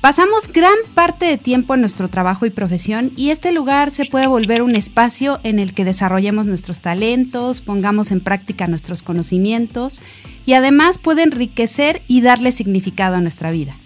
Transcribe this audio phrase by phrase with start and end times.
[0.00, 4.26] Pasamos gran parte de tiempo en nuestro trabajo y profesión y este lugar se puede
[4.26, 10.00] volver un espacio en el que desarrollemos nuestros talentos, pongamos en práctica nuestros conocimientos
[10.46, 13.76] y además puede enriquecer y darle significado a nuestra vida.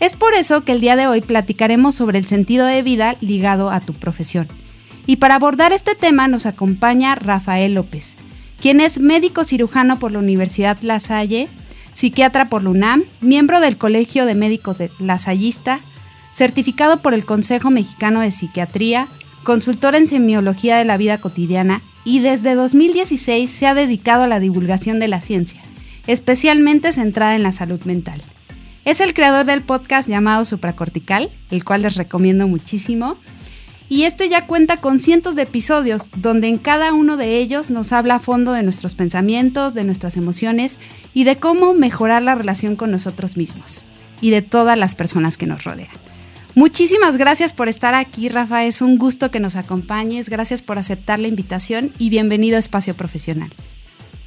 [0.00, 3.70] Es por eso que el día de hoy platicaremos sobre el sentido de vida ligado
[3.70, 4.48] a tu profesión.
[5.06, 8.16] Y para abordar este tema nos acompaña Rafael López,
[8.58, 11.50] quien es médico cirujano por la Universidad La Salle,
[11.92, 15.80] psiquiatra por la UNAM, miembro del Colegio de Médicos de Lasallista,
[16.32, 19.08] certificado por el Consejo Mexicano de Psiquiatría,
[19.44, 24.40] consultor en semiología de la vida cotidiana y desde 2016 se ha dedicado a la
[24.40, 25.62] divulgación de la ciencia,
[26.06, 28.20] especialmente centrada en la salud mental.
[28.84, 33.16] Es el creador del podcast llamado Supracortical, el cual les recomiendo muchísimo,
[33.92, 37.92] y este ya cuenta con cientos de episodios donde en cada uno de ellos nos
[37.92, 40.80] habla a fondo de nuestros pensamientos, de nuestras emociones
[41.12, 43.84] y de cómo mejorar la relación con nosotros mismos
[44.22, 45.90] y de todas las personas que nos rodean.
[46.54, 48.64] Muchísimas gracias por estar aquí, Rafa.
[48.64, 50.30] Es un gusto que nos acompañes.
[50.30, 53.50] Gracias por aceptar la invitación y bienvenido a Espacio Profesional.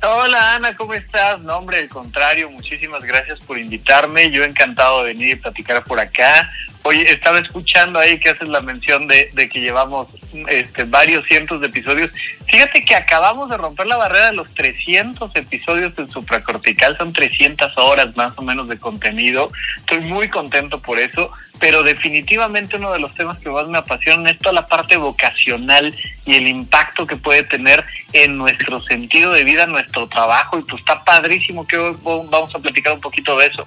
[0.04, 1.42] Hola Ana, ¿cómo estás?
[1.42, 4.30] No, hombre, al contrario, muchísimas gracias por invitarme.
[4.30, 6.52] Yo encantado de venir y platicar por acá.
[6.88, 10.08] Oye, estaba escuchando ahí que haces la mención de, que llevamos
[10.48, 12.12] este, varios cientos de episodios.
[12.46, 17.76] Fíjate que acabamos de romper la barrera de los 300 episodios en supracortical, son 300
[17.80, 19.52] horas más o menos de contenido.
[19.78, 24.30] Estoy muy contento por eso, pero definitivamente uno de los temas que más me apasiona
[24.30, 25.92] es toda la parte vocacional
[26.24, 27.84] y el impacto que puede tener
[28.14, 30.60] en nuestro sentido de vida, nuestro trabajo.
[30.60, 33.66] Y pues está padrísimo que hoy vamos a platicar un poquito de eso.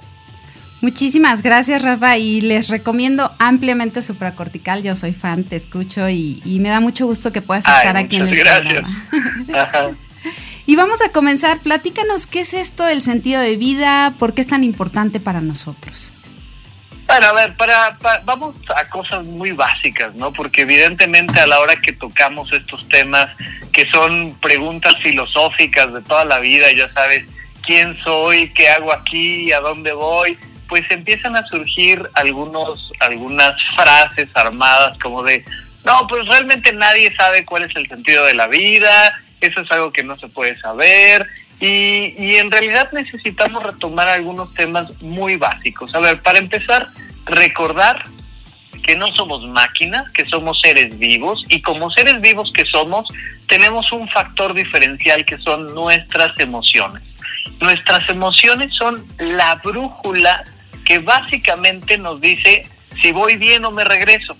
[0.80, 4.82] Muchísimas gracias, Rafa, y les recomiendo ampliamente Supracortical.
[4.84, 8.28] Yo soy fan, te escucho y, me da mucho gusto que puedas estar aquí en
[8.28, 8.64] el gracias.
[8.64, 9.96] programa.
[10.66, 11.60] y vamos a comenzar.
[11.60, 16.12] Platícanos qué es esto, el sentido de vida, por qué es tan importante para nosotros.
[17.08, 20.30] Bueno, a ver, para, vamos a cosas muy básicas, ¿no?
[20.30, 23.34] Porque evidentemente a la hora que tocamos estos temas,
[23.72, 27.24] que son preguntas filosóficas de toda la vida, ya sabes,
[27.62, 30.38] quién soy, qué hago aquí, a dónde voy,
[30.68, 35.44] pues empiezan a surgir algunos, algunas frases armadas como de,
[35.84, 38.90] no, pues realmente nadie sabe cuál es el sentido de la vida,
[39.40, 41.26] eso es algo que no se puede saber,
[41.60, 45.94] y, y en realidad necesitamos retomar algunos temas muy básicos.
[45.94, 46.88] A ver, para empezar,
[47.24, 48.04] recordar
[48.82, 53.08] que no somos máquinas, que somos seres vivos, y como seres vivos que somos,
[53.46, 57.02] tenemos un factor diferencial que son nuestras emociones.
[57.60, 60.44] Nuestras emociones son la brújula
[60.88, 62.66] que básicamente nos dice
[63.02, 64.36] si voy bien o me regreso.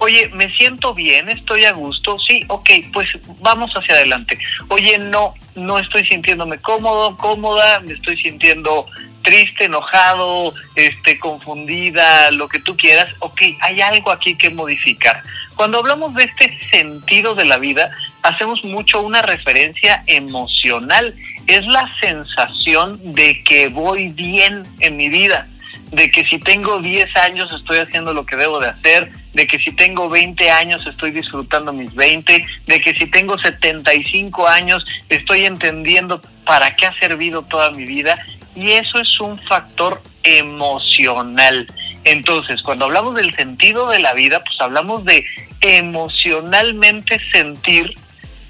[0.00, 3.08] Oye, me siento bien, estoy a gusto, sí, ok, pues
[3.40, 4.36] vamos hacia adelante.
[4.68, 8.86] Oye, no, no estoy sintiéndome cómodo, cómoda, me estoy sintiendo
[9.22, 15.22] triste, enojado, este, confundida, lo que tú quieras, ok, hay algo aquí que modificar.
[15.54, 17.92] Cuando hablamos de este sentido de la vida,
[18.22, 21.14] hacemos mucho una referencia emocional.
[21.46, 25.46] Es la sensación de que voy bien en mi vida
[25.90, 29.58] de que si tengo 10 años estoy haciendo lo que debo de hacer, de que
[29.58, 35.44] si tengo 20 años estoy disfrutando mis 20, de que si tengo 75 años estoy
[35.44, 38.18] entendiendo para qué ha servido toda mi vida
[38.54, 41.66] y eso es un factor emocional.
[42.04, 45.24] Entonces, cuando hablamos del sentido de la vida, pues hablamos de
[45.60, 47.94] emocionalmente sentir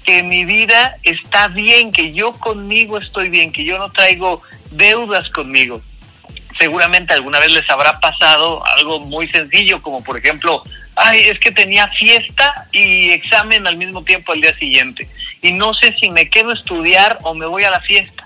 [0.05, 4.41] que mi vida está bien, que yo conmigo estoy bien, que yo no traigo
[4.71, 5.81] deudas conmigo
[6.59, 10.63] seguramente alguna vez les habrá pasado algo muy sencillo, como por ejemplo,
[10.95, 15.07] ay, es que tenía fiesta y examen al mismo tiempo al día siguiente.
[15.41, 18.25] Y no sé si me quedo a estudiar o me voy a la fiesta.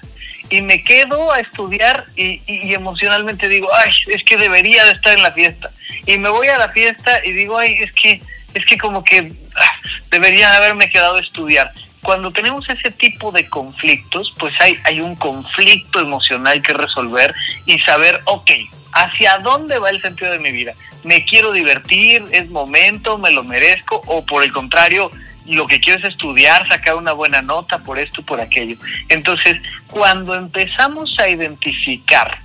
[0.49, 2.41] Y me quedo a estudiar y,
[2.73, 5.71] emocionalmente digo, ay, es que debería de estar en la fiesta.
[6.05, 8.21] Y me voy a la fiesta y digo, ay, es que,
[8.53, 11.71] es que como que ah, debería haberme quedado a estudiar
[12.01, 17.33] cuando tenemos ese tipo de conflictos, pues hay, hay un conflicto emocional que resolver
[17.65, 18.51] y saber, ok,
[18.93, 20.73] ¿hacia dónde va el sentido de mi vida?
[21.03, 22.23] ¿Me quiero divertir?
[22.31, 23.17] ¿Es momento?
[23.17, 24.01] ¿Me lo merezco?
[24.05, 25.11] ¿O por el contrario,
[25.45, 28.77] lo que quiero es estudiar, sacar una buena nota por esto, por aquello?
[29.09, 29.57] Entonces,
[29.87, 32.39] cuando empezamos a identificar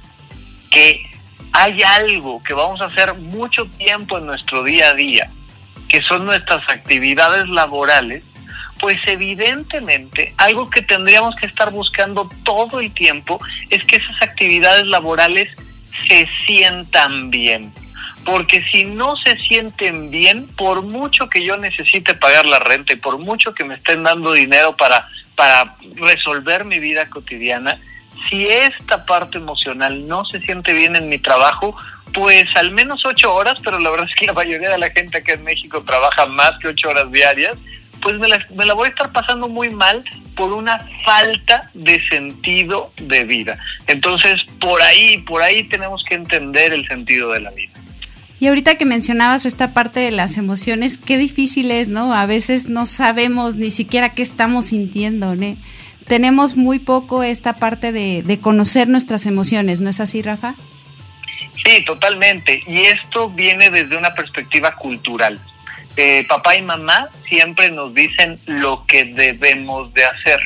[0.70, 1.04] que
[1.52, 5.30] hay algo que vamos a hacer mucho tiempo en nuestro día a día,
[5.88, 8.24] que son nuestras actividades laborales,
[8.82, 13.40] pues evidentemente algo que tendríamos que estar buscando todo el tiempo
[13.70, 15.48] es que esas actividades laborales
[16.08, 17.72] se sientan bien.
[18.24, 22.96] Porque si no se sienten bien, por mucho que yo necesite pagar la renta y
[22.96, 27.80] por mucho que me estén dando dinero para, para resolver mi vida cotidiana,
[28.28, 31.76] si esta parte emocional no se siente bien en mi trabajo,
[32.12, 35.18] pues al menos ocho horas, pero la verdad es que la mayoría de la gente
[35.18, 37.56] aquí en México trabaja más que ocho horas diarias,
[38.02, 40.04] pues me la, me la voy a estar pasando muy mal
[40.36, 43.58] por una falta de sentido de vida.
[43.86, 47.72] Entonces, por ahí, por ahí tenemos que entender el sentido de la vida.
[48.40, 52.12] Y ahorita que mencionabas esta parte de las emociones, qué difícil es, ¿no?
[52.12, 55.56] A veces no sabemos ni siquiera qué estamos sintiendo, ¿no?
[56.08, 60.56] Tenemos muy poco esta parte de, de conocer nuestras emociones, ¿no es así, Rafa?
[61.64, 62.64] Sí, totalmente.
[62.66, 65.38] Y esto viene desde una perspectiva cultural.
[65.96, 70.40] Eh, papá y mamá siempre nos dicen lo que debemos de hacer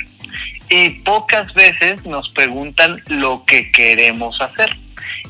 [0.68, 4.76] y pocas veces nos preguntan lo que queremos hacer.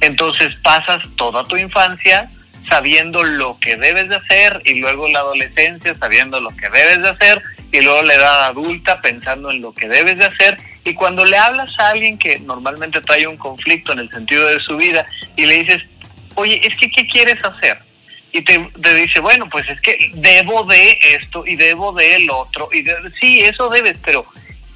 [0.00, 2.30] Entonces pasas toda tu infancia
[2.68, 7.08] sabiendo lo que debes de hacer y luego la adolescencia sabiendo lo que debes de
[7.10, 11.24] hacer y luego la edad adulta pensando en lo que debes de hacer y cuando
[11.24, 15.06] le hablas a alguien que normalmente trae un conflicto en el sentido de su vida
[15.36, 15.82] y le dices,
[16.34, 17.85] oye, es que ¿qué quieres hacer?
[18.36, 22.68] Y te, dice, bueno, pues es que debo de esto y debo de el otro.
[22.70, 22.84] Y
[23.18, 24.26] sí, eso debes, pero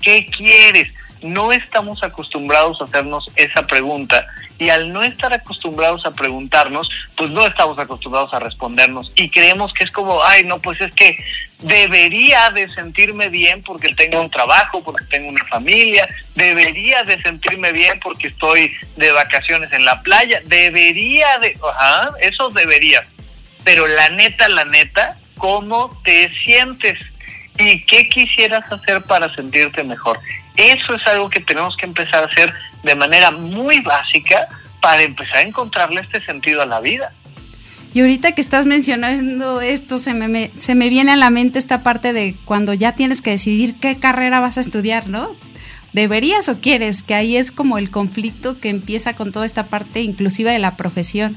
[0.00, 0.88] ¿qué quieres?
[1.20, 4.26] No estamos acostumbrados a hacernos esa pregunta
[4.58, 9.74] y al no estar acostumbrados a preguntarnos, pues no estamos acostumbrados a respondernos y creemos
[9.74, 11.18] que es como, ay, no, pues es que
[11.58, 17.72] debería de sentirme bien porque tengo un trabajo, porque tengo una familia, debería de sentirme
[17.72, 23.06] bien porque estoy de vacaciones en la playa, debería de, ajá, eso debería.
[23.64, 26.98] Pero la neta, la neta, ¿cómo te sientes?
[27.58, 30.18] ¿Y qué quisieras hacer para sentirte mejor?
[30.56, 32.52] Eso es algo que tenemos que empezar a hacer
[32.82, 34.48] de manera muy básica
[34.80, 37.12] para empezar a encontrarle este sentido a la vida.
[37.92, 41.82] Y ahorita que estás mencionando esto, se me, se me viene a la mente esta
[41.82, 45.32] parte de cuando ya tienes que decidir qué carrera vas a estudiar, ¿no?
[45.92, 47.02] ¿Deberías o quieres?
[47.02, 50.76] Que ahí es como el conflicto que empieza con toda esta parte inclusiva de la
[50.76, 51.36] profesión.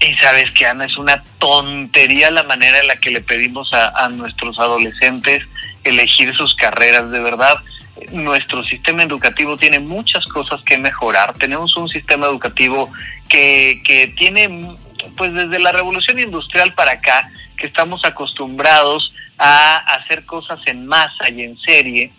[0.00, 4.08] Y sabes que Ana, es una tontería la manera en la que le pedimos a,
[4.08, 5.44] nuestros adolescentes
[5.84, 7.56] elegir sus carreras, de verdad
[8.12, 11.34] nuestro sistema educativo tiene muchas cosas que mejorar.
[11.34, 12.90] Tenemos un sistema educativo
[13.28, 14.74] que, que tiene,
[15.16, 21.28] pues desde la revolución industrial para acá, que estamos acostumbrados a hacer cosas en masa
[21.30, 22.12] y en serie.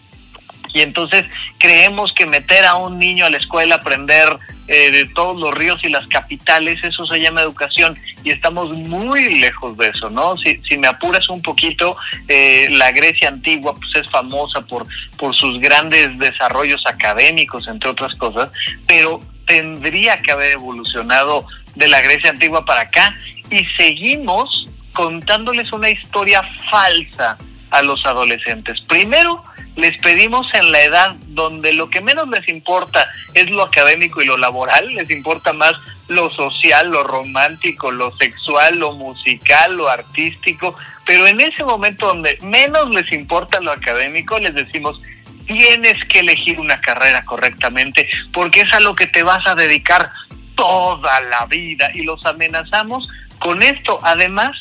[0.74, 1.26] Y entonces
[1.58, 5.84] creemos que meter a un niño a la escuela, aprender eh, de todos los ríos
[5.84, 10.38] y las capitales, eso se llama educación y estamos muy lejos de eso, ¿no?
[10.38, 11.98] Si, si me apuras un poquito,
[12.28, 14.88] eh, la Grecia antigua pues es famosa por,
[15.18, 18.50] por sus grandes desarrollos académicos, entre otras cosas,
[18.88, 21.46] pero tendría que haber evolucionado
[21.76, 23.18] de la Grecia antigua para acá
[23.50, 27.38] y seguimos contándoles una historia falsa
[27.72, 28.80] a los adolescentes.
[28.82, 29.44] Primero,
[29.76, 34.26] les pedimos en la edad donde lo que menos les importa es lo académico y
[34.26, 35.74] lo laboral, les importa más
[36.08, 40.76] lo social, lo romántico, lo sexual, lo musical, lo artístico,
[41.06, 45.00] pero en ese momento donde menos les importa lo académico, les decimos,
[45.48, 50.12] tienes que elegir una carrera correctamente porque es a lo que te vas a dedicar
[50.56, 53.08] toda la vida y los amenazamos
[53.40, 54.00] con esto.
[54.04, 54.52] Además,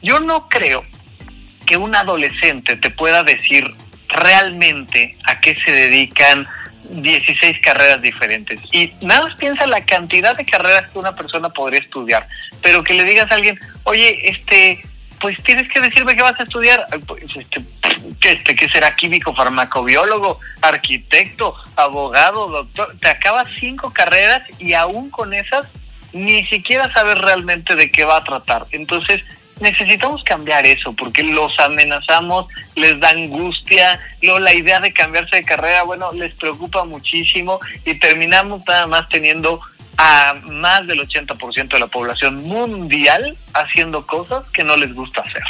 [0.00, 0.84] yo no creo
[1.66, 3.74] que un adolescente te pueda decir
[4.08, 6.46] realmente a qué se dedican
[6.90, 8.60] 16 carreras diferentes.
[8.72, 12.26] Y nada más piensa la cantidad de carreras que una persona podría estudiar,
[12.62, 14.82] pero que le digas a alguien, oye, este,
[15.20, 17.62] pues tienes que decirme qué vas a estudiar, pues, este,
[18.20, 25.34] este, que será químico, farmacobiólogo, arquitecto, abogado, doctor, te acabas cinco carreras y aún con
[25.34, 25.66] esas
[26.12, 28.66] ni siquiera sabes realmente de qué va a tratar.
[28.70, 29.22] Entonces,
[29.60, 35.44] necesitamos cambiar eso porque los amenazamos, les da angustia, luego la idea de cambiarse de
[35.44, 39.60] carrera, bueno, les preocupa muchísimo y terminamos nada más teniendo
[39.98, 45.42] a más del 80% de la población mundial haciendo cosas que no les gusta hacer.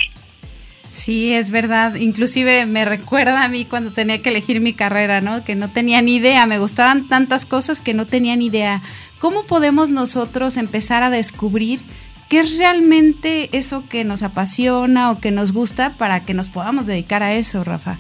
[0.89, 1.97] Sí, es verdad.
[1.97, 5.45] Inclusive me recuerda a mí cuando tenía que elegir mi carrera, ¿no?
[5.45, 8.81] Que no tenía ni idea, me gustaban tantas cosas que no tenía ni idea.
[9.19, 11.83] ¿Cómo podemos nosotros empezar a descubrir
[12.29, 16.87] ¿Qué es realmente eso que nos apasiona o que nos gusta para que nos podamos
[16.87, 17.99] dedicar a eso, Rafa?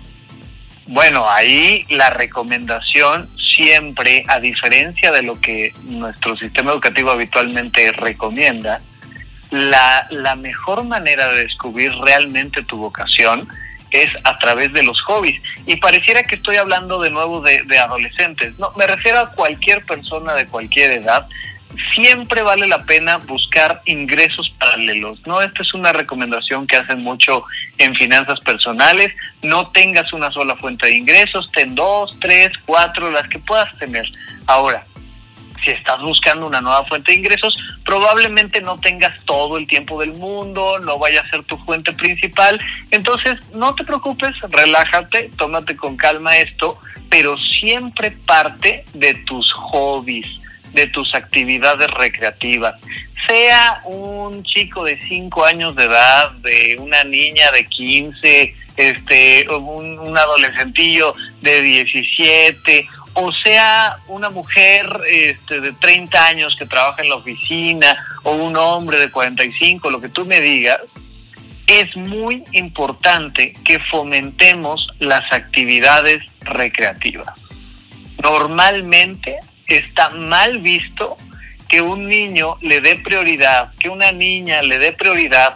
[0.89, 8.81] Bueno, ahí la recomendación siempre, a diferencia de lo que nuestro sistema educativo habitualmente recomienda,
[9.51, 13.49] la, la mejor manera de descubrir realmente tu vocación
[13.91, 15.41] es a través de los hobbies.
[15.67, 18.59] Y pareciera que estoy hablando de nuevo de, de, adolescentes.
[18.59, 21.27] No, me refiero a cualquier persona de cualquier edad.
[21.95, 25.21] Siempre vale la pena buscar ingresos paralelos.
[25.27, 27.45] No, esta es una recomendación que hacen mucho
[27.79, 29.13] en finanzas personales.
[29.43, 34.07] No tengas una sola fuente de ingresos, ten dos, tres, cuatro, las que puedas tener.
[34.47, 34.85] Ahora,
[35.65, 40.13] si estás buscando una nueva fuente de ingresos, probablemente no tengas todo el tiempo del
[40.13, 42.61] mundo, no vaya a ser tu fuente principal.
[42.91, 46.79] Entonces, no te preocupes, relájate, tómate con calma esto,
[47.09, 50.27] pero siempre parte de tus hobbies,
[50.77, 52.75] de tus actividades recreativas.
[53.27, 60.17] Sea un chico de 5 años de edad, de una niña de 15, este, un,
[60.17, 67.15] adolescentillo de 17 o sea una mujer este, de 30 años que trabaja en la
[67.15, 70.81] oficina o un hombre de 45, lo que tú me digas,
[71.67, 77.33] es muy importante que fomentemos las actividades recreativas.
[78.23, 81.17] Normalmente está mal visto
[81.69, 85.55] que un niño le dé prioridad, que una niña le dé prioridad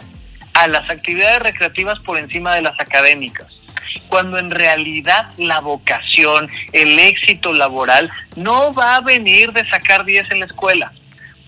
[0.53, 3.47] a las actividades recreativas por encima de las académicas
[4.11, 10.31] cuando en realidad la vocación, el éxito laboral no va a venir de sacar 10
[10.31, 10.91] en la escuela,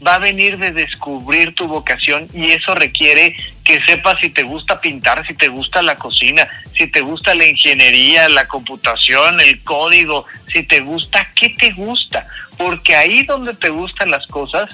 [0.06, 4.80] va a venir de descubrir tu vocación y eso requiere que sepas si te gusta
[4.80, 10.26] pintar, si te gusta la cocina, si te gusta la ingeniería, la computación, el código,
[10.52, 12.28] si te gusta, ¿qué te gusta?
[12.58, 14.70] Porque ahí donde te gustan las cosas,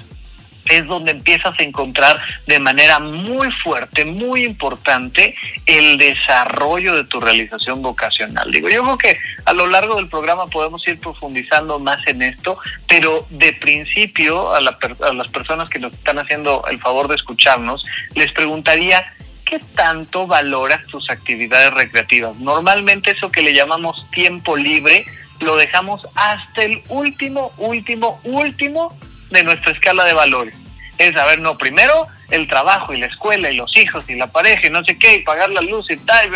[0.70, 5.34] es donde empiezas a encontrar de manera muy fuerte, muy importante,
[5.66, 8.50] el desarrollo de tu realización vocacional.
[8.50, 12.58] Digo, yo creo que a lo largo del programa podemos ir profundizando más en esto,
[12.86, 17.84] pero de principio a, las personas que nos están haciendo el favor de escucharnos,
[18.14, 22.36] les preguntaría, ¿qué tanto valoras tus actividades recreativas?
[22.36, 25.04] Normalmente eso que le llamamos tiempo libre,
[25.40, 28.96] lo dejamos hasta el último, último, último
[29.30, 30.54] de nuestra escala de valores.
[30.98, 34.28] Es, a ver, no, primero el trabajo y la escuela y los hijos y la
[34.28, 36.30] pareja y no sé qué, y pagar la luz y tal,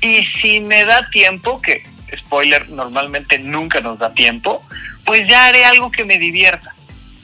[0.00, 1.84] y si me da tiempo, que
[2.24, 4.64] spoiler, normalmente nunca nos da tiempo,
[5.04, 6.74] pues ya haré algo que me divierta.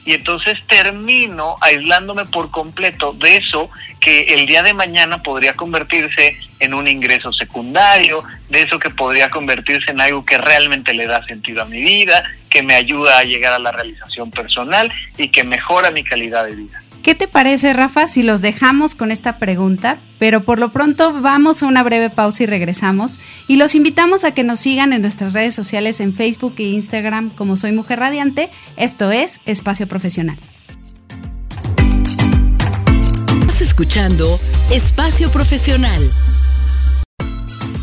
[0.05, 3.69] Y entonces termino aislándome por completo de eso
[3.99, 9.29] que el día de mañana podría convertirse en un ingreso secundario, de eso que podría
[9.29, 13.23] convertirse en algo que realmente le da sentido a mi vida, que me ayuda a
[13.23, 16.81] llegar a la realización personal y que mejora mi calidad de vida.
[17.03, 19.99] ¿Qué te parece, Rafa, si los dejamos con esta pregunta?
[20.19, 23.21] Pero por lo pronto vamos a una breve pausa y regresamos.
[23.47, 27.29] Y los invitamos a que nos sigan en nuestras redes sociales en Facebook e Instagram
[27.29, 28.49] como Soy Mujer Radiante.
[28.75, 30.37] Esto es Espacio Profesional.
[33.61, 34.39] Escuchando
[34.71, 35.99] Espacio Profesional.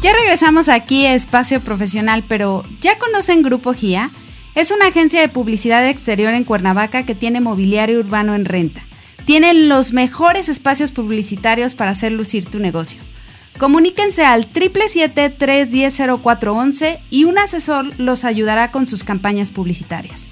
[0.01, 4.13] Ya regresamos aquí a Espacio Profesional, pero ¿ya conocen Grupo GIA?
[4.55, 8.87] Es una agencia de publicidad exterior en Cuernavaca que tiene mobiliario urbano en renta.
[9.25, 13.03] Tienen los mejores espacios publicitarios para hacer lucir tu negocio.
[13.59, 20.29] Comuníquense al 777-310-0411 y un asesor los ayudará con sus campañas publicitarias.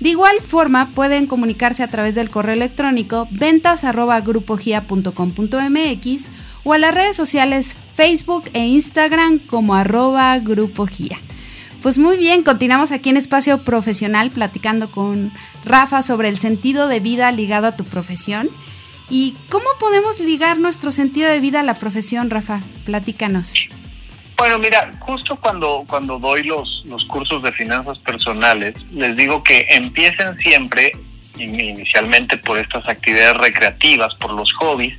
[0.00, 6.30] De igual forma, pueden comunicarse a través del correo electrónico ventas.grupogia.com.mx
[6.64, 11.20] o a las redes sociales Facebook e Instagram como arroba grupogia.
[11.80, 15.32] Pues muy bien, continuamos aquí en Espacio Profesional platicando con
[15.66, 18.48] Rafa sobre el sentido de vida ligado a tu profesión.
[19.10, 22.62] ¿Y cómo podemos ligar nuestro sentido de vida a la profesión, Rafa?
[22.86, 23.68] Platícanos.
[24.36, 29.66] Bueno, mira, justo cuando, cuando doy los, los cursos de finanzas personales, les digo que
[29.70, 30.92] empiecen siempre,
[31.38, 34.98] inicialmente por estas actividades recreativas, por los hobbies,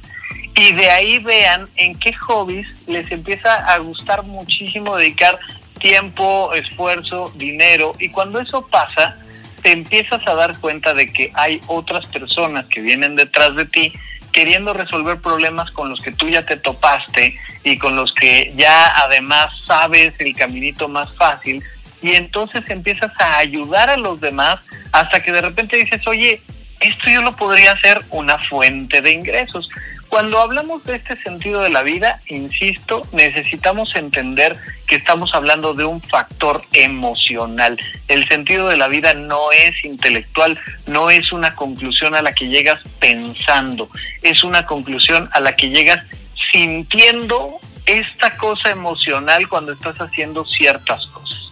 [0.55, 5.37] y de ahí vean en qué hobbies les empieza a gustar muchísimo dedicar
[5.79, 9.17] tiempo, esfuerzo, dinero, y cuando eso pasa,
[9.61, 13.91] te empiezas a dar cuenta de que hay otras personas que vienen detrás de ti
[14.35, 18.85] queriendo resolver problemas con los que tú ya te topaste y con los que ya
[18.97, 21.63] además sabes el caminito más fácil
[22.01, 24.57] y entonces empiezas a ayudar a los demás
[24.91, 26.41] hasta que de repente dices, oye,
[26.81, 29.69] esto yo lo podría hacer una fuente de ingresos.
[30.15, 34.55] Cuando hablamos de este sentido de la vida, insisto, necesitamos entender
[34.87, 37.77] que estamos hablando de un factor emocional.
[38.07, 40.57] El sentido de la vida no es intelectual,
[40.87, 43.89] no es una conclusión a la que llegas pensando,
[44.21, 46.01] es una conclusión a la que llegas
[46.49, 51.51] sintiendo esta cosa emocional cuando estás haciendo ciertas cosas.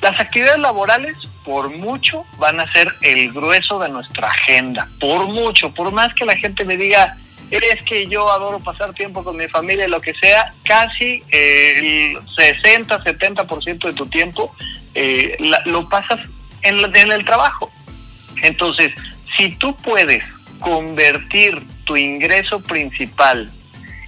[0.00, 5.72] Las actividades laborales por mucho van a ser el grueso de nuestra agenda, por mucho,
[5.72, 7.16] por más que la gente me diga,
[7.50, 12.18] es que yo adoro pasar tiempo con mi familia, lo que sea, casi eh, el
[12.36, 14.54] 60, 70% de tu tiempo
[14.94, 16.20] eh, lo pasas
[16.62, 17.70] en, en el trabajo.
[18.42, 18.92] Entonces,
[19.36, 20.22] si tú puedes
[20.60, 23.50] convertir tu ingreso principal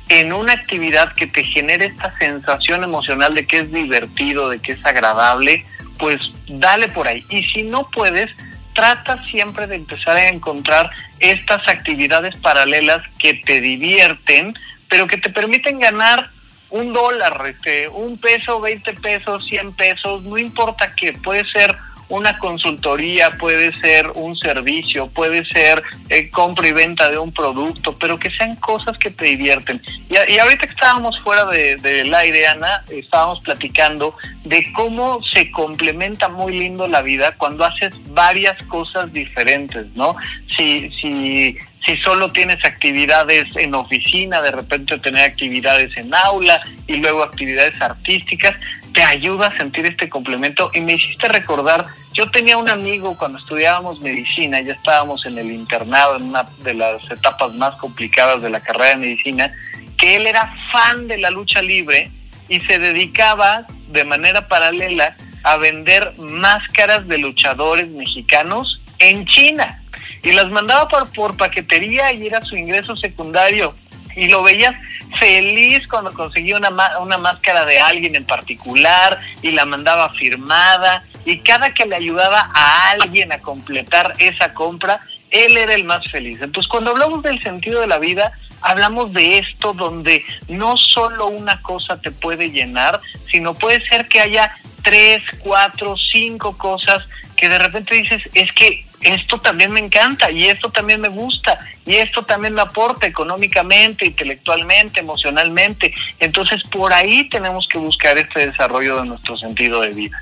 [0.08, 4.72] en una actividad que te genere esta sensación emocional de que es divertido, de que
[4.72, 5.64] es agradable,
[5.98, 7.24] pues dale por ahí.
[7.30, 8.30] Y si no puedes,
[8.74, 14.54] trata siempre de empezar a encontrar estas actividades paralelas que te divierten,
[14.88, 16.30] pero que te permiten ganar
[16.70, 21.76] un dólar, este, un peso, 20 pesos, 100 pesos, no importa qué, puede ser
[22.08, 27.96] una consultoría, puede ser un servicio, puede ser eh, compra y venta de un producto,
[27.98, 29.82] pero que sean cosas que te divierten.
[30.08, 35.50] Y, y ahorita que estábamos fuera del de, aire, Ana, estábamos platicando de cómo se
[35.50, 40.16] complementa muy lindo la vida cuando haces varias cosas diferentes, ¿no?
[40.56, 46.96] Si, si, si solo tienes actividades en oficina, de repente tener actividades en aula y
[46.96, 48.54] luego actividades artísticas,
[48.92, 50.70] te ayuda a sentir este complemento.
[50.74, 55.50] Y me hiciste recordar, yo tenía un amigo cuando estudiábamos medicina, ya estábamos en el
[55.50, 59.52] internado, en una de las etapas más complicadas de la carrera de medicina,
[59.96, 62.10] que él era fan de la lucha libre
[62.48, 69.81] y se dedicaba de manera paralela a vender máscaras de luchadores mexicanos en China
[70.22, 73.74] y las mandaba por, por paquetería y era su ingreso secundario
[74.16, 74.74] y lo veías
[75.18, 81.38] feliz cuando conseguía una, una máscara de alguien en particular y la mandaba firmada y
[81.38, 85.00] cada que le ayudaba a alguien a completar esa compra,
[85.30, 86.40] él era el más feliz.
[86.42, 91.60] Entonces cuando hablamos del sentido de la vida, hablamos de esto donde no solo una
[91.62, 93.00] cosa te puede llenar,
[93.30, 98.84] sino puede ser que haya tres, cuatro, cinco cosas que de repente dices, es que
[99.02, 104.06] esto también me encanta y esto también me gusta y esto también me aporta económicamente,
[104.06, 105.92] intelectualmente, emocionalmente.
[106.20, 110.20] Entonces por ahí tenemos que buscar este desarrollo de nuestro sentido de vida.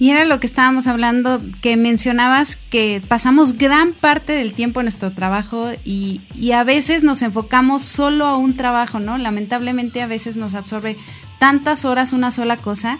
[0.00, 4.84] Y era lo que estábamos hablando, que mencionabas que pasamos gran parte del tiempo en
[4.84, 9.18] nuestro trabajo y, y, a veces nos enfocamos solo a un trabajo, ¿no?
[9.18, 10.96] Lamentablemente a veces nos absorbe
[11.40, 12.98] tantas horas una sola cosa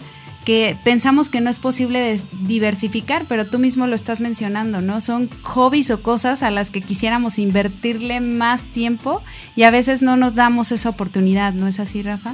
[0.49, 4.99] que pensamos que no es posible diversificar, pero tú mismo lo estás mencionando, ¿no?
[4.99, 9.21] Son hobbies o cosas a las que quisiéramos invertirle más tiempo
[9.55, 12.33] y a veces no nos damos esa oportunidad, ¿no es así, Rafa?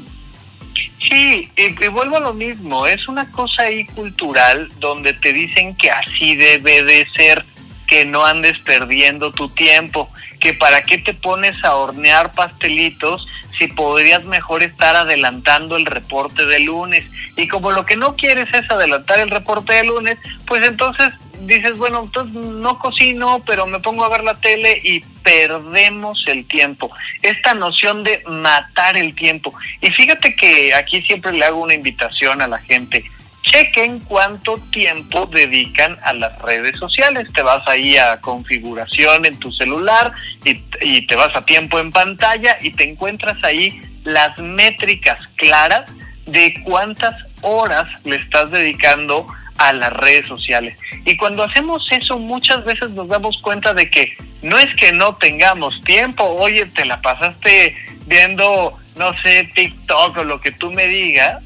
[1.01, 5.89] Sí, y, vuelvo a lo mismo, es una cosa ahí cultural donde te dicen que
[5.89, 7.43] así debe de ser,
[7.86, 10.10] que no andes perdiendo tu tiempo,
[10.45, 13.25] que para qué te pones a hornear pastelitos
[13.58, 17.03] si podrías mejor estar adelantando el reporte de lunes.
[17.36, 21.75] Y como lo que no quieres es adelantar el reporte de lunes, pues entonces dices,
[21.79, 26.91] bueno, entonces no cocino, pero me pongo a ver la tele y perdemos el tiempo.
[27.23, 29.51] Esta noción de matar el tiempo.
[29.81, 33.03] Y fíjate que aquí siempre le hago una invitación a la gente.
[33.41, 37.27] Chequen cuánto tiempo dedican a las redes sociales.
[37.34, 40.13] Te vas ahí a configuración en tu celular
[40.45, 45.86] y, te vas a tiempo en pantalla y te encuentras ahí las métricas claras
[46.27, 49.27] de cuántas horas le estás dedicando
[49.58, 50.77] a las redes sociales.
[51.05, 55.15] Y cuando hacemos eso muchas veces nos damos cuenta de que no es que no
[55.15, 60.88] tengamos tiempo, oye, te la pasaste viendo, no sé, TikTok o lo que tú me
[60.88, 61.41] digas,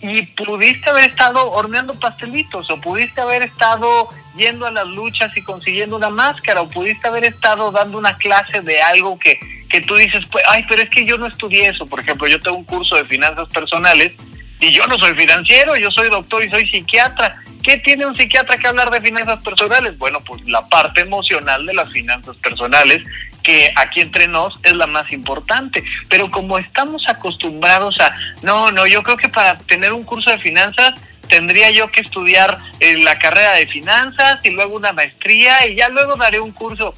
[0.00, 5.42] y pudiste haber estado horneando pastelitos, o pudiste haber estado yendo a las luchas y
[5.42, 9.96] consiguiendo una máscara, o pudiste haber estado dando una clase de algo que, que tú
[9.96, 11.86] dices, pues, ay, pero es que yo no estudié eso.
[11.86, 14.12] Por ejemplo, yo tengo un curso de finanzas personales
[14.60, 17.42] y yo no soy financiero, yo soy doctor y soy psiquiatra.
[17.62, 19.96] ¿Qué tiene un psiquiatra que hablar de finanzas personales?
[19.96, 23.02] Bueno, pues la parte emocional de las finanzas personales,
[23.42, 25.84] que aquí entre nos es la más importante.
[26.08, 30.38] Pero como estamos acostumbrados a, no, no, yo creo que para tener un curso de
[30.38, 30.94] finanzas
[31.32, 35.88] tendría yo que estudiar eh, la carrera de finanzas y luego una maestría y ya
[35.88, 36.94] luego daré un curso.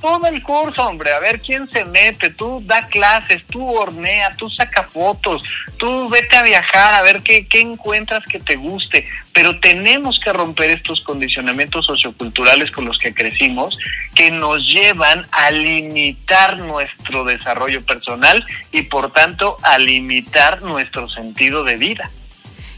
[0.00, 4.48] Todo el curso, hombre, a ver quién se mete, tú da clases, tú hornea, tú
[4.48, 5.42] saca fotos,
[5.76, 10.32] tú vete a viajar, a ver qué, qué encuentras que te guste, pero tenemos que
[10.32, 13.78] romper estos condicionamientos socioculturales con los que crecimos
[14.14, 21.62] que nos llevan a limitar nuestro desarrollo personal y por tanto a limitar nuestro sentido
[21.62, 22.10] de vida.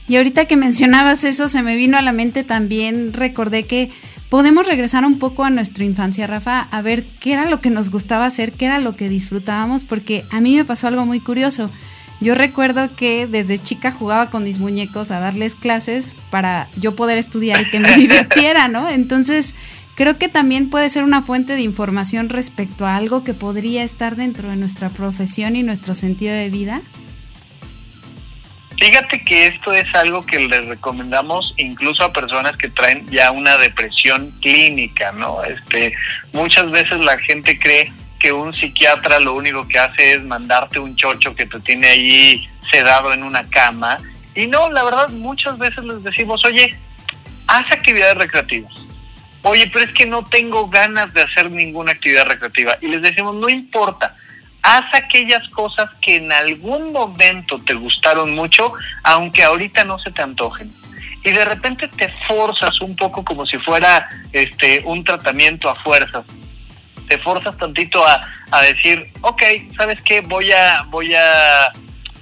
[0.08, 3.90] Y ahorita que mencionabas eso, se me vino a la mente también, recordé que
[4.30, 7.90] podemos regresar un poco a nuestra infancia, Rafa, a ver qué era lo que nos
[7.90, 11.70] gustaba hacer, qué era lo que disfrutábamos, porque a mí me pasó algo muy curioso.
[12.20, 17.16] Yo recuerdo que desde chica jugaba con mis muñecos a darles clases para yo poder
[17.16, 18.88] estudiar y que me divirtiera, ¿no?
[18.88, 19.54] Entonces,
[19.94, 24.16] creo que también puede ser una fuente de información respecto a algo que podría estar
[24.16, 26.82] dentro de nuestra profesión y nuestro sentido de vida.
[28.80, 33.56] Fíjate que esto es algo que les recomendamos incluso a personas que traen ya una
[33.56, 35.42] depresión clínica, ¿no?
[35.42, 35.94] Este,
[36.32, 40.94] muchas veces la gente cree que un psiquiatra lo único que hace es mandarte un
[40.94, 43.98] chocho que te tiene ahí sedado en una cama.
[44.34, 46.76] Y no, la verdad, muchas veces les decimos, oye,
[47.48, 48.72] haz actividades recreativas.
[49.42, 52.76] Oye, pero es que no tengo ganas de hacer ninguna actividad recreativa.
[52.80, 54.16] Y les decimos, no importa,
[54.62, 58.72] haz aquellas cosas que en algún momento te gustaron mucho,
[59.04, 60.72] aunque ahorita no se te antojen.
[61.24, 66.24] Y de repente te forzas un poco como si fuera este un tratamiento a fuerzas.
[67.08, 69.42] Te forzas tantito a, a decir, ok,
[69.76, 70.20] ¿sabes qué?
[70.20, 71.72] Voy a, voy a,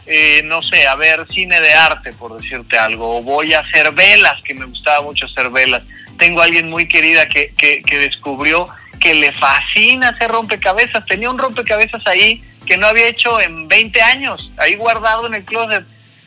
[0.06, 3.92] eh, no sé, a ver cine de arte, por decirte algo, o voy a hacer
[3.92, 5.82] velas, que me gustaba mucho hacer velas.
[6.18, 11.04] Tengo a alguien muy querida que, que, que descubrió que le fascina hacer rompecabezas.
[11.06, 15.44] Tenía un rompecabezas ahí que no había hecho en 20 años, ahí guardado en el
[15.44, 15.84] closet.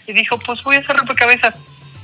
[0.07, 1.55] Y dijo, pues voy a hacer rompecabezas.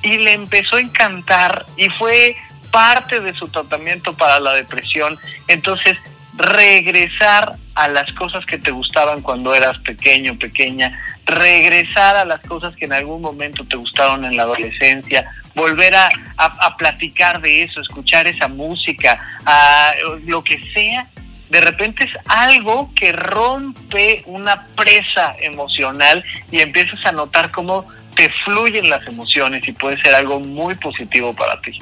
[0.02, 2.36] Y le empezó a encantar y fue
[2.72, 5.18] parte de su tratamiento para la depresión.
[5.48, 5.98] Entonces,
[6.38, 12.76] regresar a las cosas que te gustaban cuando eras pequeño, pequeña, regresar a las cosas
[12.76, 15.26] que en algún momento te gustaron en la adolescencia,
[15.56, 19.94] volver a, a, platicar de eso, escuchar esa música, a,
[20.26, 21.10] lo que sea,
[21.50, 28.30] de repente es algo que rompe una presa emocional y empiezas a notar cómo te
[28.44, 31.80] fluyen las emociones y puede ser algo muy positivo para ti.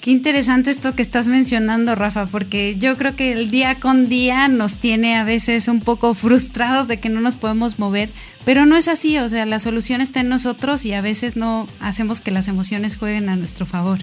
[0.00, 4.48] Qué interesante esto que estás mencionando, Rafa, porque yo creo que el día con día
[4.48, 8.10] nos tiene a veces un poco frustrados de que no nos podemos mover,
[8.44, 11.66] pero no es así, o sea, la solución está en nosotros y a veces no
[11.80, 13.98] hacemos que las emociones jueguen a nuestro favor.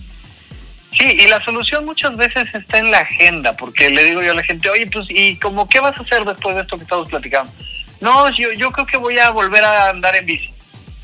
[0.99, 4.35] Sí, y la solución muchas veces está en la agenda, porque le digo yo a
[4.35, 7.07] la gente, oye, pues, ¿y cómo qué vas a hacer después de esto que estamos
[7.07, 7.51] platicando?
[8.01, 10.53] No, yo, yo creo que voy a volver a andar en bici.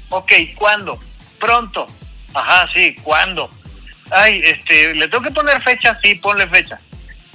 [0.09, 0.99] Ok, ¿cuándo?
[1.39, 1.87] Pronto.
[2.33, 3.49] Ajá, sí, ¿cuándo?
[4.11, 6.79] ay, este, le tengo que poner fecha, sí, ponle fecha.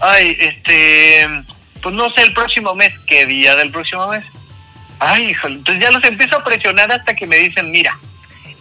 [0.01, 1.29] Ay, este,
[1.81, 4.25] pues no sé, el próximo mes, ¿qué día del próximo mes?
[5.05, 7.99] Ay, híjole, entonces ya los empiezo a presionar hasta que me dicen, mira,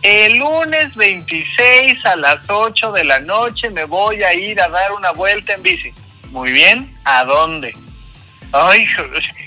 [0.01, 4.91] el lunes 26 a las 8 de la noche me voy a ir a dar
[4.93, 5.93] una vuelta en bici.
[6.31, 7.75] Muy bien, ¿a dónde?
[8.53, 8.87] Ay,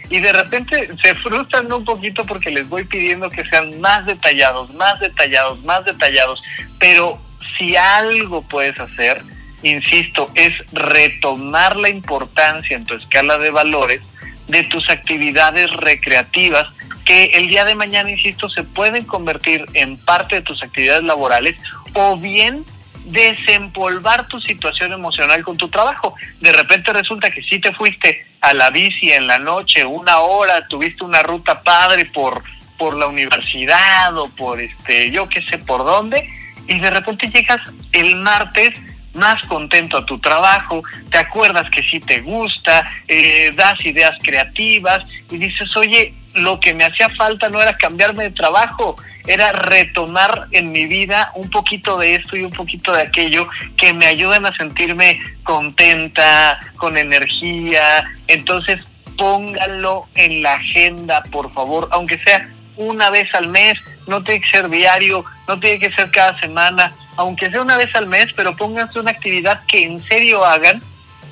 [0.09, 4.72] y de repente se frustran un poquito porque les voy pidiendo que sean más detallados,
[4.74, 6.40] más detallados, más detallados,
[6.78, 7.20] pero
[7.59, 9.20] si algo puedes hacer,
[9.64, 14.00] insisto, es retomar la importancia en tu escala de valores
[14.48, 16.68] de tus actividades recreativas
[17.04, 21.57] que el día de mañana, insisto, se pueden convertir en parte de tus actividades laborales
[21.92, 22.64] o bien
[23.04, 26.14] desempolvar tu situación emocional con tu trabajo.
[26.40, 30.66] De repente resulta que si te fuiste a la bici en la noche una hora,
[30.68, 32.42] tuviste una ruta padre por
[32.78, 36.28] por la universidad o por este yo qué sé por dónde
[36.66, 37.61] y de repente llegas
[37.92, 38.74] el martes
[39.14, 45.05] más contento a tu trabajo, te acuerdas que sí te gusta, eh, das ideas creativas
[45.31, 48.96] y dices, oye, lo que me hacía falta no era cambiarme de trabajo,
[49.27, 53.46] era retomar en mi vida un poquito de esto y un poquito de aquello
[53.77, 58.05] que me ayudan a sentirme contenta, con energía.
[58.27, 64.40] Entonces, pónganlo en la agenda, por favor, aunque sea una vez al mes, no tiene
[64.40, 68.29] que ser diario, no tiene que ser cada semana, aunque sea una vez al mes,
[68.35, 70.83] pero pónganse una actividad que en serio hagan,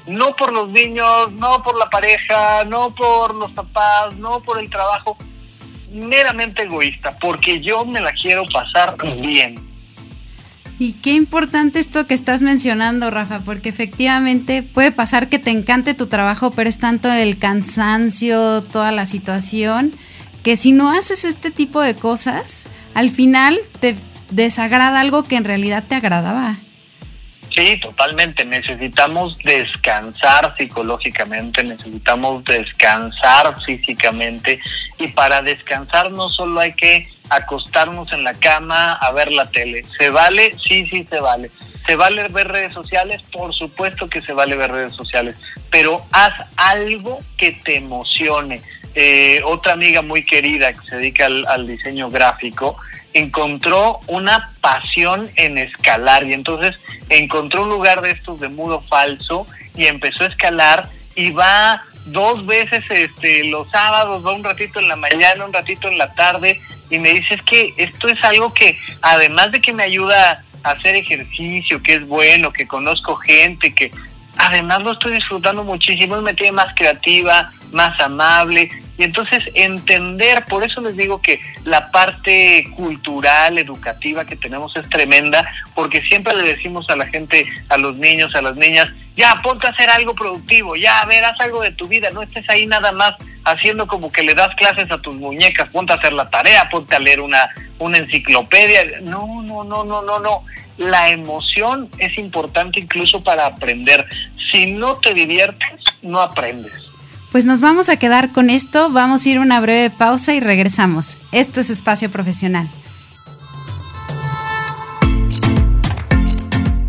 [0.07, 4.69] no por los niños, no por la pareja, no por los papás, no por el
[4.69, 5.17] trabajo,
[5.91, 9.73] meramente egoísta, porque yo me la quiero pasar bien.
[10.79, 15.95] Y qué importante esto que estás mencionando, Rafa, porque efectivamente puede pasar que te encante
[15.95, 19.95] tu trabajo, pero es tanto el cansancio, toda la situación,
[20.43, 23.95] que si no haces este tipo de cosas, al final te
[24.35, 26.57] desagrada algo que en realidad te agradaba.
[27.55, 28.45] Sí, totalmente.
[28.45, 34.59] Necesitamos descansar psicológicamente, necesitamos descansar físicamente
[34.99, 39.85] y para descansar no solo hay que acostarnos en la cama a ver la tele.
[39.99, 40.55] ¿Se vale?
[40.67, 41.51] Sí, sí, se vale.
[41.87, 43.21] ¿Se vale ver redes sociales?
[43.33, 45.37] Por supuesto que se vale ver redes sociales,
[45.69, 48.63] pero haz algo que te emocione
[48.95, 52.77] eh, otra amiga muy querida que se dedica al, diseño gráfico,
[53.15, 56.79] encontró una pasión en escalar y entonces
[57.09, 62.45] encontró un lugar de estos de muro falso y empezó a escalar y va dos
[62.47, 66.61] veces este, los sábados, va un ratito en la mañana, un ratito en la tarde,
[66.91, 70.71] y me dice es que esto es algo que además de que me ayuda a
[70.71, 73.91] hacer ejercicio, que es bueno, que conozco gente, que
[74.37, 78.71] además lo estoy disfrutando muchísimo, me tiene más creativa, más amable,
[79.03, 84.89] y entonces entender, por eso les digo que la parte cultural, educativa que tenemos es
[84.89, 88.87] tremenda, porque siempre le decimos a la gente, a los niños, a las niñas,
[89.17, 92.23] ya ponte a hacer algo productivo, ya a ver, haz algo de tu vida, no
[92.23, 95.97] estés ahí nada más haciendo como que le das clases a tus muñecas, ponte a
[95.97, 97.49] hacer la tarea, ponte a leer una,
[97.81, 99.01] una enciclopedia.
[99.01, 100.45] No, no, no, no, no, no.
[100.77, 104.07] La emoción es importante incluso para aprender.
[104.53, 106.82] Si no te diviertes, no aprendes.
[107.33, 110.41] Pues nos vamos a quedar con esto, vamos a ir a una breve pausa y
[110.41, 111.17] regresamos.
[111.33, 112.69] Esto es Espacio Profesional.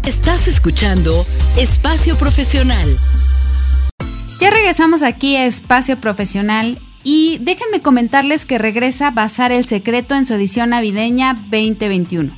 [0.06, 1.26] Estás escuchando
[1.58, 2.86] Espacio Profesional.
[4.42, 10.26] Ya regresamos aquí a Espacio Profesional y déjenme comentarles que regresa Bazar El Secreto en
[10.26, 12.36] su edición navideña 2021.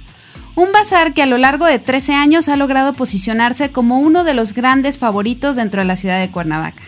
[0.56, 4.36] Un bazar que a lo largo de 13 años ha logrado posicionarse como uno de
[4.36, 6.84] los grandes favoritos dentro de la ciudad de Cuernavaca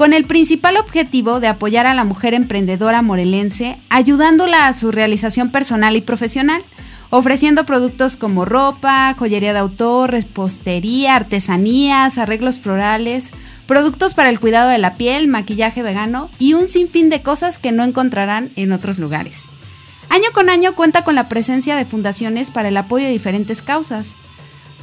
[0.00, 5.50] con el principal objetivo de apoyar a la mujer emprendedora morelense, ayudándola a su realización
[5.50, 6.62] personal y profesional,
[7.10, 13.32] ofreciendo productos como ropa, joyería de autor, repostería, artesanías, arreglos florales,
[13.66, 17.70] productos para el cuidado de la piel, maquillaje vegano y un sinfín de cosas que
[17.70, 19.50] no encontrarán en otros lugares.
[20.08, 24.16] Año con año cuenta con la presencia de fundaciones para el apoyo de diferentes causas,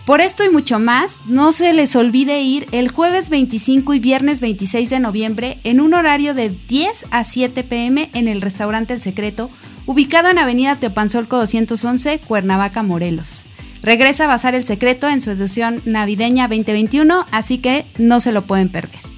[0.07, 4.39] por esto y mucho más, no se les olvide ir el jueves 25 y viernes
[4.39, 9.01] 26 de noviembre en un horario de 10 a 7 pm en el restaurante El
[9.01, 9.49] Secreto,
[9.85, 13.47] ubicado en Avenida Teopanzolco 211, Cuernavaca, Morelos.
[13.81, 18.47] Regresa a Bazar El Secreto en su edición navideña 2021, así que no se lo
[18.47, 19.16] pueden perder.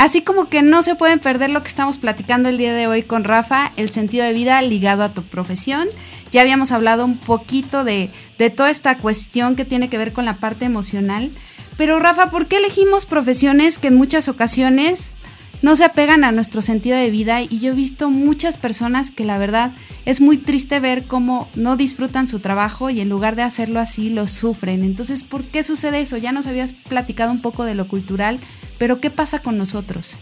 [0.00, 3.02] Así como que no se pueden perder lo que estamos platicando el día de hoy
[3.02, 5.90] con Rafa, el sentido de vida ligado a tu profesión.
[6.32, 8.10] Ya habíamos hablado un poquito de,
[8.56, 11.30] toda esta cuestión que tiene que ver con la parte emocional.
[11.76, 15.16] Pero Rafa, ¿por qué elegimos profesiones que en muchas ocasiones
[15.62, 17.42] no se apegan a nuestro sentido de vida?
[17.42, 19.72] Y yo he visto muchas personas que la verdad
[20.04, 24.10] es muy triste ver cómo no disfrutan su trabajo y en lugar de hacerlo así
[24.10, 24.84] lo sufren.
[24.84, 26.16] Entonces, ¿por qué sucede eso?
[26.16, 28.40] Ya nos habías platicado un poco de lo cultural
[28.80, 30.18] pero ¿qué pasa con nosotros?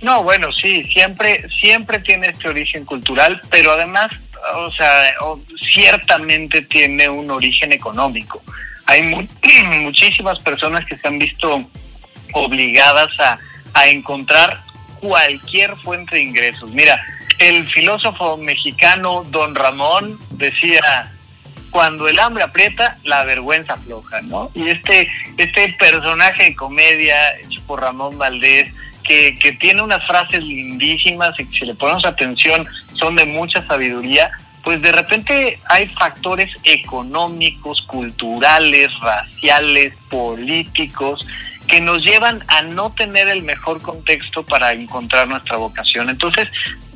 [0.00, 4.12] No, bueno, sí, siempre, siempre tiene este origen cultural, pero además,
[4.54, 5.12] o sea,
[5.72, 8.40] ciertamente tiene un origen económico.
[8.86, 9.02] Hay
[9.80, 11.68] muchísimas personas que se han visto
[12.32, 13.40] obligadas a,
[13.74, 14.62] a encontrar
[15.00, 16.70] cualquier fuente de ingresos.
[16.70, 17.00] Mira,
[17.38, 21.12] el filósofo mexicano Don Ramón decía,
[21.70, 24.50] cuando el hambre aprieta, la vergüenza afloja, ¿no?
[24.54, 30.42] Y este, este personaje de comedia hecho por Ramón Valdés, que, que tiene unas frases
[30.42, 34.30] lindísimas y que si le ponemos atención son de mucha sabiduría,
[34.62, 41.26] pues de repente hay factores económicos, culturales, raciales, políticos,
[41.66, 46.10] que nos llevan a no tener el mejor contexto para encontrar nuestra vocación.
[46.10, 46.48] Entonces,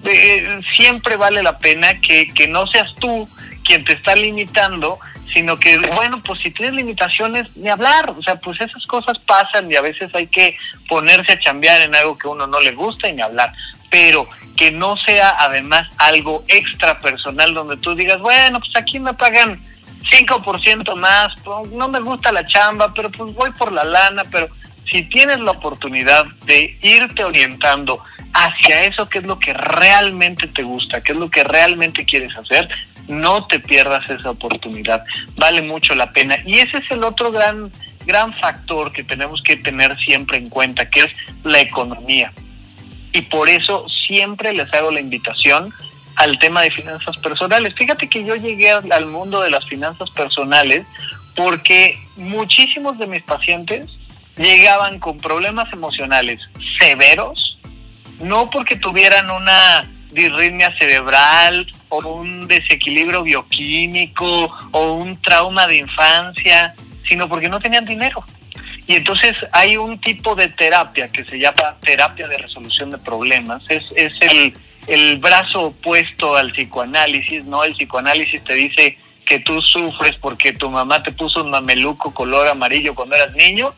[0.05, 3.29] eh, siempre vale la pena que, que no seas tú
[3.65, 4.99] quien te está limitando,
[5.35, 9.71] sino que, bueno, pues si tienes limitaciones, ni hablar, o sea, pues esas cosas pasan
[9.71, 10.57] y a veces hay que
[10.89, 13.53] ponerse a chambear en algo que uno no le gusta y ni hablar,
[13.91, 19.15] pero que no sea además algo extra personal donde tú digas, bueno, pues aquí me
[19.15, 19.63] pagan
[20.11, 24.49] 5% más, pues, no me gusta la chamba, pero pues voy por la lana, pero
[24.91, 30.63] si tienes la oportunidad de irte orientando hacia eso que es lo que realmente te
[30.63, 32.69] gusta, que es lo que realmente quieres hacer,
[33.09, 35.05] no te pierdas esa oportunidad,
[35.37, 36.39] vale mucho la pena.
[36.45, 37.73] Y ese es el otro gran,
[38.07, 42.33] gran factor que tenemos que tener siempre en cuenta, que es la economía.
[43.13, 45.73] Y por eso siempre les hago la invitación
[46.17, 47.75] al tema de finanzas personales.
[47.75, 50.85] Fíjate que yo llegué al mundo de las finanzas personales
[51.35, 53.87] porque muchísimos de mis pacientes
[54.39, 56.41] llegaban con problemas emocionales
[56.79, 57.59] severos,
[58.21, 66.75] no porque tuvieran una disritmia cerebral o un desequilibrio bioquímico o un trauma de infancia,
[67.09, 68.25] sino porque no tenían dinero.
[68.87, 73.63] Y entonces hay un tipo de terapia que se llama terapia de resolución de problemas.
[73.69, 74.55] Es, es el,
[74.87, 77.65] el brazo opuesto al psicoanálisis, ¿no?
[77.65, 82.49] El psicoanálisis te dice que tú sufres porque tu mamá te puso un mameluco color
[82.49, 83.75] amarillo cuando eras niño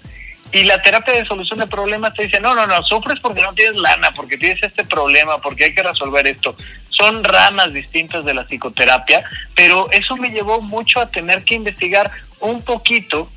[0.53, 3.53] y la terapia de solución de problemas te dice, no, no, no, sufres porque no
[3.55, 6.57] tienes lana, porque tienes este problema, porque hay que resolver esto.
[6.89, 9.23] Son ramas distintas de la psicoterapia,
[9.55, 12.11] pero eso me llevó mucho a tener que investigar
[12.41, 13.31] un poquito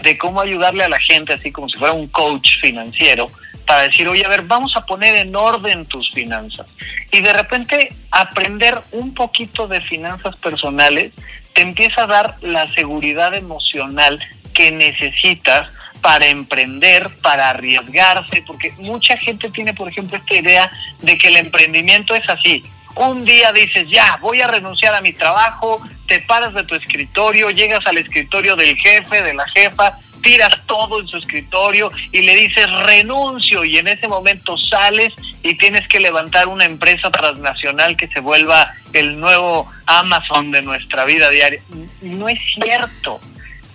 [0.00, 3.30] de cómo ayudarle a la gente, así como si fuera un coach financiero,
[3.66, 6.66] para decir, oye, a ver, vamos a poner en orden tus finanzas.
[7.10, 11.12] Y de repente aprender un poquito de finanzas personales
[11.52, 14.20] te empieza a dar la seguridad emocional
[14.52, 15.68] que necesitas
[16.04, 21.36] para emprender, para arriesgarse, porque mucha gente tiene, por ejemplo, esta idea de que el
[21.36, 22.62] emprendimiento es así.
[22.94, 27.48] Un día dices, ya, voy a renunciar a mi trabajo, te paras de tu escritorio,
[27.48, 32.34] llegas al escritorio del jefe, de la jefa, tiras todo en su escritorio y le
[32.34, 38.08] dices renuncio y en ese momento sales y tienes que levantar una empresa transnacional que
[38.08, 41.62] se vuelva el nuevo Amazon de nuestra vida diaria.
[42.02, 43.20] No es cierto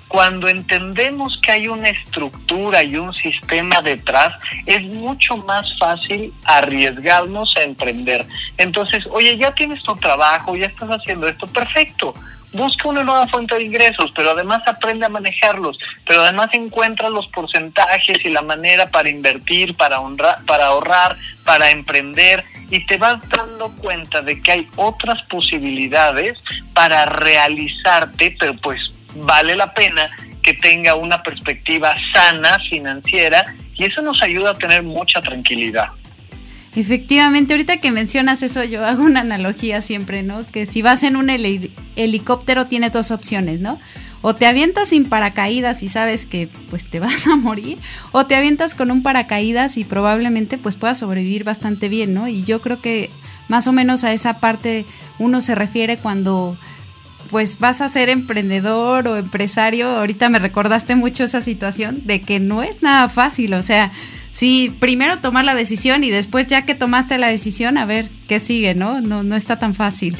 [0.10, 4.34] cuando entendemos que hay una estructura y un sistema detrás,
[4.66, 8.26] es mucho más fácil arriesgarnos a emprender.
[8.58, 12.16] Entonces, oye, ya tienes tu trabajo, ya estás haciendo esto, perfecto.
[12.52, 17.28] Busca una nueva fuente de ingresos, pero además aprende a manejarlos, pero además encuentra los
[17.28, 23.20] porcentajes y la manera para invertir, para, honrar, para ahorrar, para emprender y te vas
[23.30, 26.42] dando cuenta de que hay otras posibilidades
[26.74, 30.10] para realizarte, pero pues vale la pena
[30.42, 35.90] que tenga una perspectiva sana financiera y eso nos ayuda a tener mucha tranquilidad.
[36.76, 40.46] Efectivamente, ahorita que mencionas eso, yo hago una analogía siempre, ¿no?
[40.46, 43.80] Que si vas en un helicóptero tienes dos opciones, ¿no?
[44.22, 47.80] O te avientas sin paracaídas y sabes que pues te vas a morir,
[48.12, 52.28] o te avientas con un paracaídas y probablemente pues puedas sobrevivir bastante bien, ¿no?
[52.28, 53.10] Y yo creo que
[53.48, 54.86] más o menos a esa parte
[55.18, 56.56] uno se refiere cuando
[57.30, 62.40] pues vas a ser emprendedor o empresario, ahorita me recordaste mucho esa situación de que
[62.40, 63.92] no es nada fácil, o sea,
[64.32, 68.40] sí, primero tomar la decisión y después ya que tomaste la decisión, a ver qué
[68.40, 69.02] sigue, ¿no?
[69.02, 70.18] No, no está tan fácil.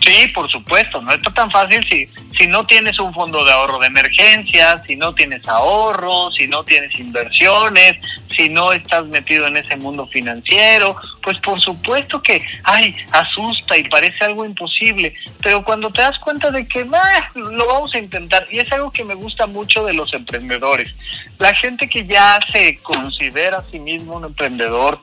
[0.00, 2.06] Sí, por supuesto, no está tan fácil si,
[2.38, 6.62] si no tienes un fondo de ahorro de emergencia, si no tienes ahorros, si no
[6.62, 7.94] tienes inversiones,
[8.36, 13.84] si no estás metido en ese mundo financiero, pues por supuesto que, ay, asusta y
[13.84, 18.46] parece algo imposible, pero cuando te das cuenta de que, ah, lo vamos a intentar,
[18.50, 20.92] y es algo que me gusta mucho de los emprendedores,
[21.38, 25.00] la gente que ya se considera a sí mismo un emprendedor,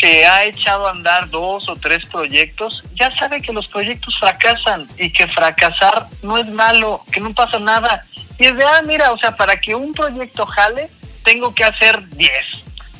[0.00, 4.88] que ha echado a andar dos o tres proyectos, ya sabe que los proyectos fracasan
[4.96, 8.06] y que fracasar no es malo, que no pasa nada.
[8.38, 10.88] Y es de, ah, mira, o sea, para que un proyecto jale,
[11.24, 12.32] tengo que hacer 10.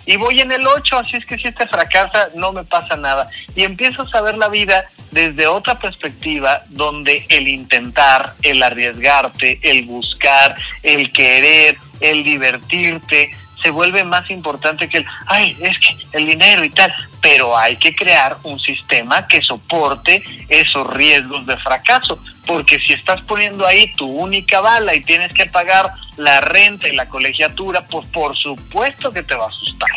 [0.06, 3.28] Y voy en el 8, así es que si este fracasa, no me pasa nada.
[3.54, 9.84] Y empiezas a ver la vida desde otra perspectiva, donde el intentar, el arriesgarte, el
[9.84, 16.26] buscar, el querer, el divertirte, se vuelve más importante que el, ay, es que el
[16.26, 22.22] dinero y tal, pero hay que crear un sistema que soporte esos riesgos de fracaso,
[22.50, 26.96] porque si estás poniendo ahí tu única bala y tienes que pagar la renta y
[26.96, 29.88] la colegiatura, pues por supuesto que te va a asustar.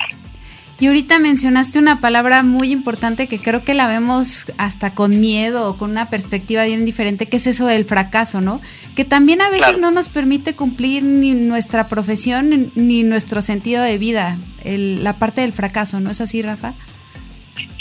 [0.80, 5.68] Y ahorita mencionaste una palabra muy importante que creo que la vemos hasta con miedo
[5.68, 8.62] o con una perspectiva bien diferente, que es eso del fracaso, ¿no?
[8.96, 13.98] Que también a veces no nos permite cumplir ni nuestra profesión ni nuestro sentido de
[13.98, 16.76] vida, la parte del fracaso, ¿no es así, Rafa?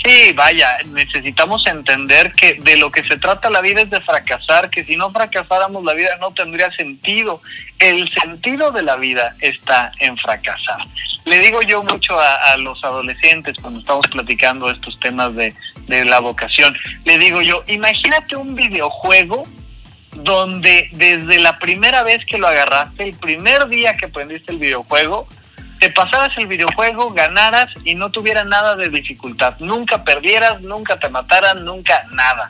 [0.05, 4.69] Sí, vaya, necesitamos entender que de lo que se trata la vida es de fracasar,
[4.69, 7.41] que si no fracasáramos la vida no tendría sentido.
[7.79, 10.81] El sentido de la vida está en fracasar.
[11.25, 15.55] Le digo yo mucho a, los adolescentes cuando estamos platicando estos temas de,
[15.87, 19.47] de la vocación, le digo yo, imagínate un videojuego
[20.17, 25.29] donde desde la primera vez que lo agarraste, el primer día que aprendiste el videojuego,
[25.83, 29.57] te pasaras el videojuego, ganaras y no tuviera nada de dificultad.
[29.59, 32.47] Nunca perdieras, nunca te mataran, nunca nada.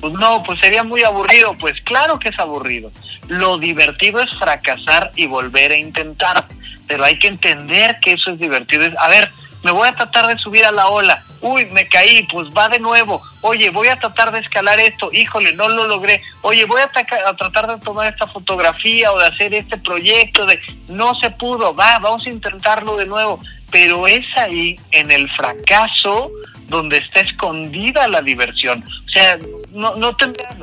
[0.00, 1.54] Pues no, pues sería muy aburrido.
[1.60, 2.90] Pues claro que es aburrido.
[3.28, 6.46] Lo divertido es fracasar y volver a intentar.
[6.88, 8.84] Pero hay que entender que eso es divertido.
[9.00, 9.30] a ver,
[9.66, 11.24] me voy a tratar de subir a la ola.
[11.40, 15.52] Uy, me caí, pues va de nuevo, oye, voy a tratar de escalar esto, híjole,
[15.52, 16.88] no lo logré, oye, voy a,
[17.34, 21.98] tratar de tomar esta fotografía o de hacer este proyecto, de no se pudo, va,
[21.98, 26.30] vamos a intentarlo de nuevo, pero es ahí, en el fracaso,
[26.68, 28.84] donde está escondida la diversión.
[29.06, 29.38] O sea,
[29.72, 30.16] no, no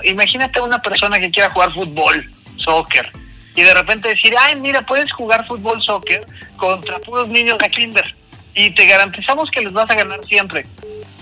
[0.05, 3.11] imagínate a una persona que quiera jugar fútbol, soccer,
[3.55, 6.25] y de repente decir, ay, mira, puedes jugar fútbol, soccer
[6.57, 8.22] contra puros niños de kinder
[8.53, 10.65] y te garantizamos que les vas a ganar siempre.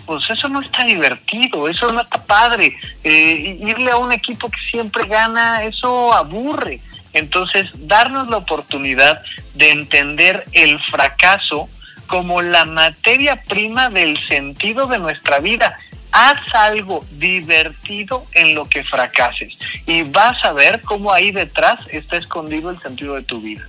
[0.06, 2.76] Pues eso no está divertido, eso no está padre.
[3.04, 6.82] Eh, irle a un equipo que siempre gana, eso aburre.
[7.14, 9.22] Entonces, darnos la oportunidad
[9.54, 11.70] de entender el fracaso
[12.08, 15.78] como la materia prima del sentido de nuestra vida.
[16.12, 22.18] Haz algo divertido en lo que fracases y vas a ver cómo ahí detrás está
[22.18, 23.66] escondido el sentido de tu vida.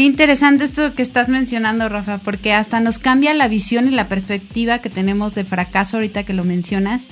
[0.00, 4.08] Qué interesante esto que estás mencionando, Rafa, porque hasta nos cambia la visión y la
[4.08, 7.06] perspectiva que tenemos de fracaso ahorita que lo mencionas.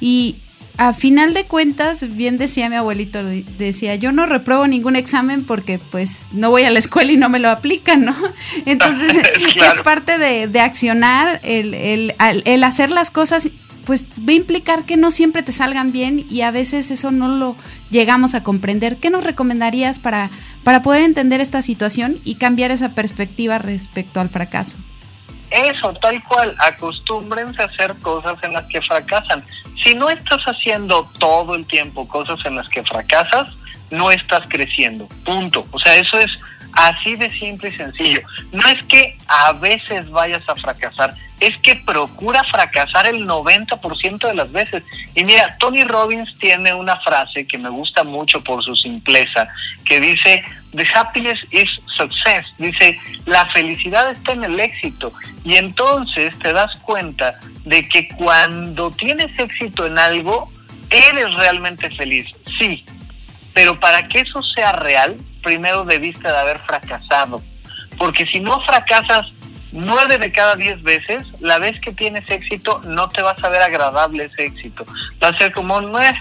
[0.00, 0.38] Y
[0.76, 3.22] a final de cuentas, bien decía mi abuelito,
[3.58, 7.28] decía, yo no repruebo ningún examen porque pues no voy a la escuela y no
[7.28, 8.16] me lo aplican, ¿no?
[8.66, 12.12] Entonces es parte de, accionar, el, el,
[12.44, 13.50] el, hacer las cosas,
[13.84, 17.28] pues va a implicar que no siempre te salgan bien y a veces eso no
[17.28, 17.56] lo
[17.90, 18.96] llegamos a comprender.
[18.96, 20.30] ¿Qué nos recomendarías para,
[20.64, 24.78] para poder entender esta situación y cambiar esa perspectiva respecto al fracaso?
[25.50, 29.44] Eso, tal cual, acostúmbrense a hacer cosas en las que fracasan
[29.82, 33.48] si no estás haciendo todo el tiempo cosas en las que fracasas,
[33.90, 35.08] no estás creciendo.
[35.24, 35.66] Punto.
[35.70, 36.30] O sea, eso es
[36.72, 38.20] así de simple y sencillo.
[38.52, 44.34] No es que a veces vayas a fracasar, es que procura fracasar el 90% de
[44.34, 44.84] las veces.
[45.16, 49.48] Y mira, Tony Robbins tiene una frase que me gusta mucho por su simpleza,
[49.84, 52.46] que dice, The happiness is success.
[52.58, 55.12] Dice, la felicidad está en el éxito.
[55.42, 60.48] Y entonces te das cuenta de que cuando tienes éxito en algo,
[60.90, 62.26] eres realmente feliz.
[62.56, 62.84] Sí,
[63.52, 67.42] pero para que eso sea real, primero debiste de haber fracasado.
[67.98, 69.32] Porque si no fracasas
[69.72, 73.62] nueve de cada diez veces, la vez que tienes éxito, no te va a saber
[73.62, 74.86] agradable ese éxito.
[75.22, 76.14] Va a ser como, no eh,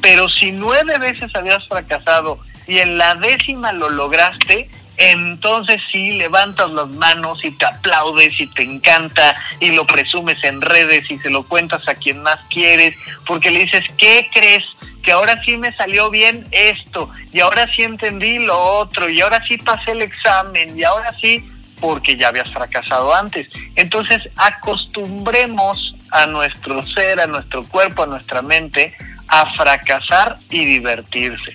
[0.00, 6.70] pero si nueve veces habías fracasado y en la décima lo lograste, entonces sí levantas
[6.70, 11.30] las manos y te aplaudes y te encanta y lo presumes en redes y se
[11.30, 12.94] lo cuentas a quien más quieres,
[13.26, 14.64] porque le dices, ¿qué crees?
[15.02, 19.42] Que ahora sí me salió bien esto, y ahora sí entendí lo otro, y ahora
[19.48, 21.44] sí pasé el examen, y ahora sí,
[21.82, 23.48] porque ya habías fracasado antes.
[23.74, 28.94] Entonces acostumbremos a nuestro ser, a nuestro cuerpo, a nuestra mente,
[29.26, 31.52] a fracasar y divertirse.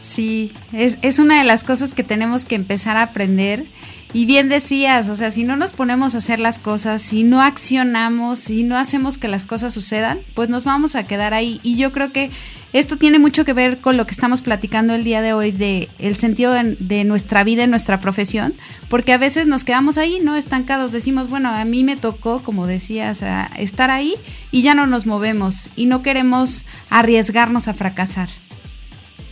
[0.00, 3.66] Sí, es, es una de las cosas que tenemos que empezar a aprender.
[4.14, 7.42] Y bien decías, o sea, si no nos ponemos a hacer las cosas, si no
[7.42, 11.60] accionamos, si no hacemos que las cosas sucedan, pues nos vamos a quedar ahí.
[11.62, 12.30] Y yo creo que
[12.72, 15.88] esto tiene mucho que ver con lo que estamos platicando el día de hoy de
[15.98, 18.54] el sentido de, nuestra vida, en nuestra profesión,
[18.90, 20.36] porque a veces nos quedamos ahí, ¿no?
[20.36, 20.92] Estancados.
[20.92, 23.24] Decimos, bueno, a mí me tocó, como decías,
[23.56, 24.16] estar ahí
[24.50, 28.28] y ya no nos movemos y no queremos arriesgarnos a fracasar.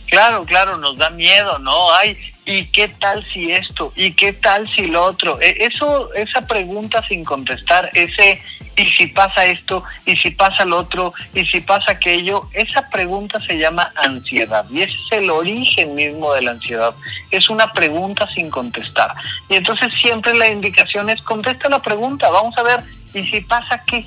[0.07, 1.75] Claro, claro, nos da miedo, ¿no?
[1.93, 2.17] Ay,
[2.47, 3.93] ¿y qué tal si esto?
[3.95, 5.39] ¿Y qué tal si lo otro?
[5.41, 8.41] E, eso, esa pregunta sin contestar, ese
[8.77, 9.83] ¿y si pasa esto?
[10.05, 11.13] ¿Y si pasa lo otro?
[11.33, 12.49] ¿Y si pasa aquello?
[12.53, 16.95] Esa pregunta se llama ansiedad y ese es el origen mismo de la ansiedad.
[17.29, 19.13] Es una pregunta sin contestar.
[19.49, 22.83] Y entonces siempre la indicación es contesta la pregunta, vamos a ver,
[23.13, 24.05] ¿y si pasa qué?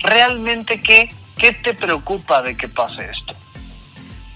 [0.00, 1.14] ¿Realmente qué?
[1.36, 3.34] ¿Qué te preocupa de que pase esto?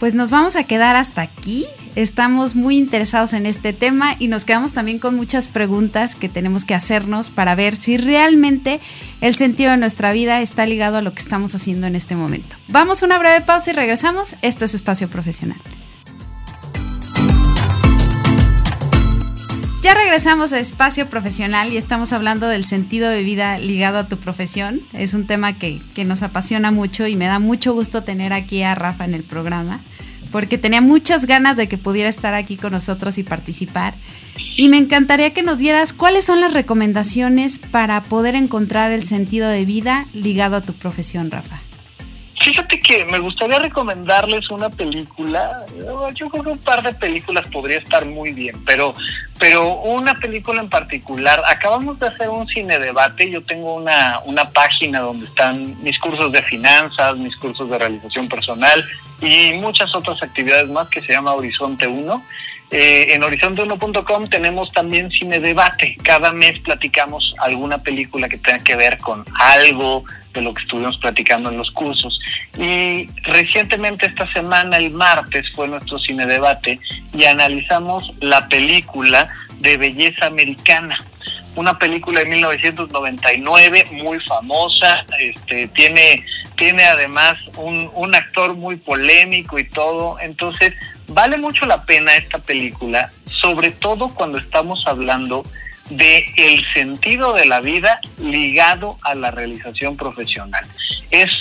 [0.03, 1.64] pues nos vamos a quedar hasta aquí.
[1.95, 6.64] Estamos muy interesados en este tema y nos quedamos también con muchas preguntas que tenemos
[6.64, 8.80] que hacernos para ver si realmente
[9.20, 12.57] el sentido de nuestra vida está ligado a lo que estamos haciendo en este momento.
[12.68, 14.36] Vamos a una breve pausa y regresamos.
[14.40, 15.59] Esto es Espacio Profesional.
[19.82, 24.16] Ya regresamos a Espacio Profesional y estamos hablando del sentido de vida ligado a tu
[24.16, 24.80] profesión.
[24.95, 28.62] Es un tema que, que, nos apasiona mucho y me da mucho gusto tener aquí
[28.62, 29.82] a Rafa en el programa,
[30.33, 33.95] porque tenía muchas ganas de que pudiera estar aquí con nosotros y participar.
[34.57, 39.49] Y me encantaría que nos dieras cuáles son las recomendaciones para poder encontrar el sentido
[39.49, 41.61] de vida ligado a tu profesión, Rafa.
[42.41, 45.64] Fíjate que me gustaría recomendarles una película.
[46.14, 48.95] Yo creo que un par de películas podría estar muy bien, pero,
[49.39, 51.41] pero una película en particular.
[51.47, 53.30] Acabamos de hacer un cine debate.
[53.30, 58.28] Yo tengo una, una página donde están mis cursos de finanzas, mis cursos de realización
[58.28, 58.85] personal
[59.22, 62.22] y muchas otras actividades más que se llama Horizonte 1.
[62.74, 65.96] Eh, en horizonte1.com tenemos también cine debate.
[66.02, 70.96] Cada mes platicamos alguna película que tenga que ver con algo de lo que estuvimos
[70.96, 72.18] platicando en los cursos.
[72.58, 76.78] Y recientemente esta semana, el martes, fue nuestro cine debate
[77.12, 79.28] y analizamos la película
[79.60, 80.98] de belleza americana.
[81.54, 86.24] Una película de 1999 muy famosa, este, tiene,
[86.62, 90.20] tiene además un, un actor muy polémico y todo.
[90.20, 90.72] Entonces,
[91.08, 95.42] vale mucho la pena esta película, sobre todo cuando estamos hablando
[95.90, 100.64] de el sentido de la vida ligado a la realización profesional.
[101.10, 101.32] Es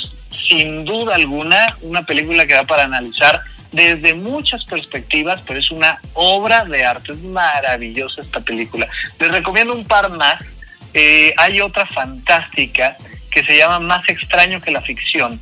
[0.50, 3.42] sin duda alguna una película que da para analizar
[3.72, 8.88] desde muchas perspectivas, pero es una obra de arte, es maravillosa esta película.
[9.20, 10.44] Les recomiendo un par más.
[10.96, 12.98] Eh, hay otra fantástica
[13.32, 15.42] que se llama Más extraño que la ficción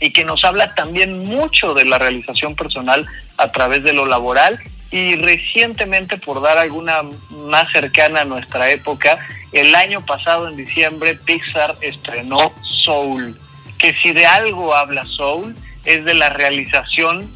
[0.00, 3.06] y que nos habla también mucho de la realización personal
[3.36, 4.58] a través de lo laboral
[4.90, 11.14] Y recientemente, por dar alguna más cercana a nuestra época, el año pasado en diciembre
[11.14, 12.52] Pixar estrenó
[12.84, 13.38] Soul,
[13.78, 15.54] que si de algo habla Soul
[15.84, 17.30] es de la realización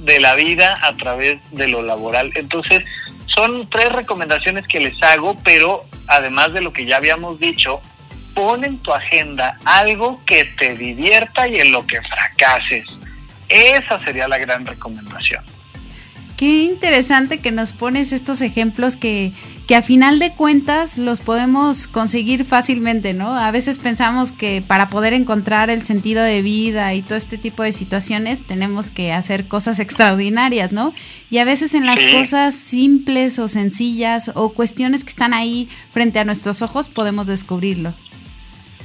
[0.00, 2.30] de la vida a través de lo laboral.
[2.34, 2.84] Entonces,
[3.26, 7.80] son tres recomendaciones que les hago, pero además de lo que ya habíamos dicho,
[8.38, 12.86] pon en tu agenda algo que te divierta y en lo que fracases.
[13.48, 15.42] Esa sería la gran recomendación.
[16.36, 19.32] Qué interesante que nos pones estos ejemplos que,
[19.66, 23.34] que a final de cuentas los podemos conseguir fácilmente, ¿no?
[23.34, 27.64] A veces pensamos que para poder encontrar el sentido de vida y todo este tipo
[27.64, 30.94] de situaciones tenemos que hacer cosas extraordinarias, ¿no?
[31.28, 36.20] Y a veces en las cosas simples o sencillas o cuestiones que están ahí frente
[36.20, 37.94] a nuestros ojos podemos descubrirlo.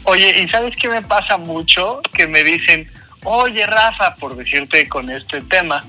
[0.05, 2.01] Oye, ¿y sabes qué me pasa mucho?
[2.15, 2.91] Que me dicen,
[3.23, 5.83] oye Rafa, por decirte con este tema,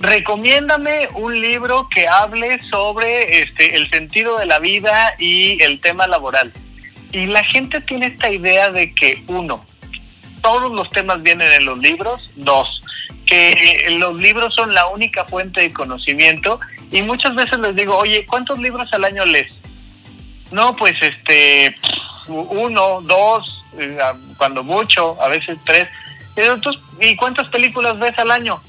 [0.00, 6.06] recomiéndame un libro que hable sobre este el sentido de la vida y el tema
[6.06, 6.52] laboral.
[7.12, 9.64] Y la gente tiene esta idea de que uno,
[10.42, 12.82] todos los temas vienen en los libros, dos,
[13.24, 16.58] que los libros son la única fuente de conocimiento
[16.90, 19.52] y muchas veces les digo, "Oye, ¿cuántos libros al año lees?"
[20.50, 21.76] No, pues este
[22.28, 23.98] uno, dos, eh,
[24.36, 25.88] cuando mucho, a veces tres.
[27.00, 28.60] ¿Y cuántas películas ves al año?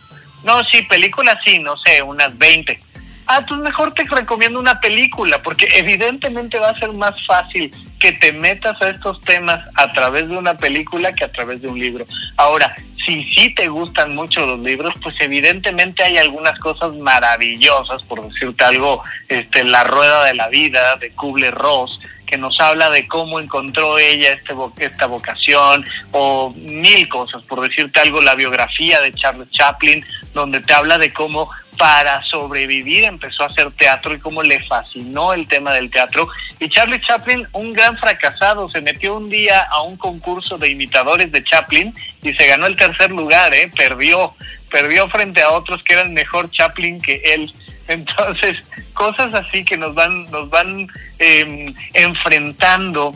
[0.44, 2.80] No, sí, películas sí, no sé, unas 20.
[3.28, 8.12] Ah, pues mejor te recomiendo una película, porque evidentemente va a ser más fácil que
[8.12, 11.80] te metas a estos temas a través de una película que a través de un
[11.80, 12.06] libro.
[12.38, 18.28] Ahora, si sí te gustan mucho los libros, pues evidentemente hay algunas cosas maravillosas, por
[18.28, 22.00] decirte algo, este, La Rueda de la Vida de Kubler-Ross,
[22.36, 28.02] que nos habla de cómo encontró ella este, esta vocación o mil cosas, por decirte
[28.02, 33.46] algo, la biografía de Charles Chaplin, donde te habla de cómo para sobrevivir empezó a
[33.46, 36.28] hacer teatro y cómo le fascinó el tema del teatro.
[36.60, 41.32] Y Charlie Chaplin, un gran fracasado, se metió un día a un concurso de imitadores
[41.32, 43.72] de Chaplin y se ganó el tercer lugar, ¿eh?
[43.74, 44.36] perdió,
[44.70, 47.54] perdió frente a otros que eran mejor Chaplin que él.
[47.88, 48.58] Entonces,
[48.94, 50.88] cosas así que nos van, nos van
[51.20, 53.16] em, enfrentando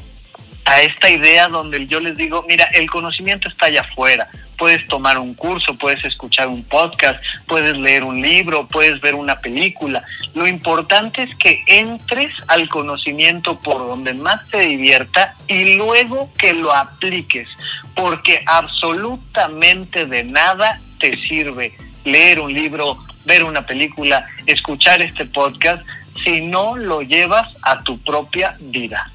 [0.66, 4.30] a esta idea donde yo les digo, mira, el conocimiento está allá afuera.
[4.56, 9.40] Puedes tomar un curso, puedes escuchar un podcast, puedes leer un libro, puedes ver una
[9.40, 10.04] película.
[10.36, 16.54] Lo importante es que entres al conocimiento por donde más te divierta y luego que
[16.54, 17.48] lo apliques,
[17.96, 22.98] porque absolutamente de nada te sirve leer un libro,
[23.30, 25.86] ver una película, escuchar este podcast,
[26.26, 29.14] si no lo llevas a tu propia vida.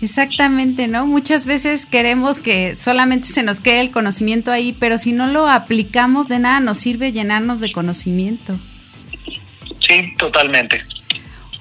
[0.00, 1.06] Exactamente, ¿no?
[1.06, 5.48] Muchas veces queremos que solamente se nos quede el conocimiento ahí, pero si no lo
[5.48, 8.58] aplicamos, de nada nos sirve llenarnos de conocimiento.
[9.88, 10.84] Sí, totalmente.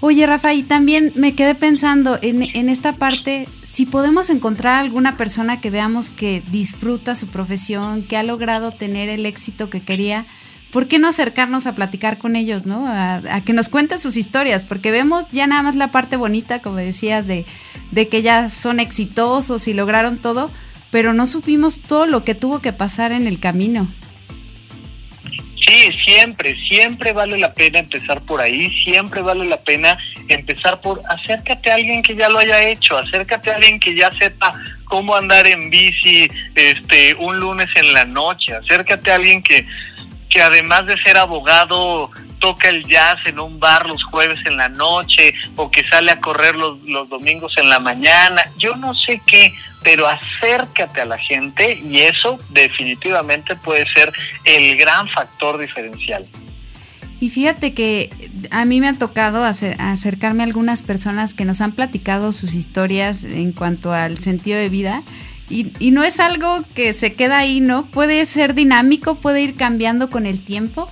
[0.01, 5.17] Oye, Rafa, y también me quedé pensando en, en, esta parte, si podemos encontrar alguna
[5.17, 10.27] persona que veamos que disfruta su profesión, que ha logrado tener el éxito que quería,
[10.75, 12.85] ¿por qué no acercarnos a platicar con ellos, ¿no?
[12.85, 16.75] A, que nos cuenten sus historias, porque vemos ya nada más la parte bonita, como
[16.75, 17.45] decías, de,
[17.91, 20.51] de que ya son exitosos y lograron todo,
[20.91, 23.89] pero no supimos todo lo que tuvo que pasar en el camino.
[25.65, 29.97] Sí, siempre, siempre vale la pena empezar por ahí, siempre vale la pena
[30.27, 34.11] empezar por acércate a alguien que ya lo haya hecho, acércate a alguien que ya
[34.19, 34.53] sepa
[34.83, 39.65] cómo andar en bici este un lunes en la noche, acércate a alguien que
[40.35, 44.67] que además de ser abogado toca el jazz en un bar los jueves en la
[44.67, 49.21] noche o que sale a correr los, los domingos en la mañana, yo no sé
[49.25, 54.11] qué, pero acércate a la gente y eso definitivamente puede ser
[54.43, 56.25] el gran factor diferencial.
[57.21, 58.09] Y fíjate que
[58.51, 63.23] a mí me ha tocado acercarme a algunas personas que nos han platicado sus historias
[63.23, 65.01] en cuanto al sentido de vida
[65.49, 67.85] y, no es algo que se queda ahí, ¿no?
[67.91, 70.89] Puede ser dinámico, puede ir cambiando con el tiempo.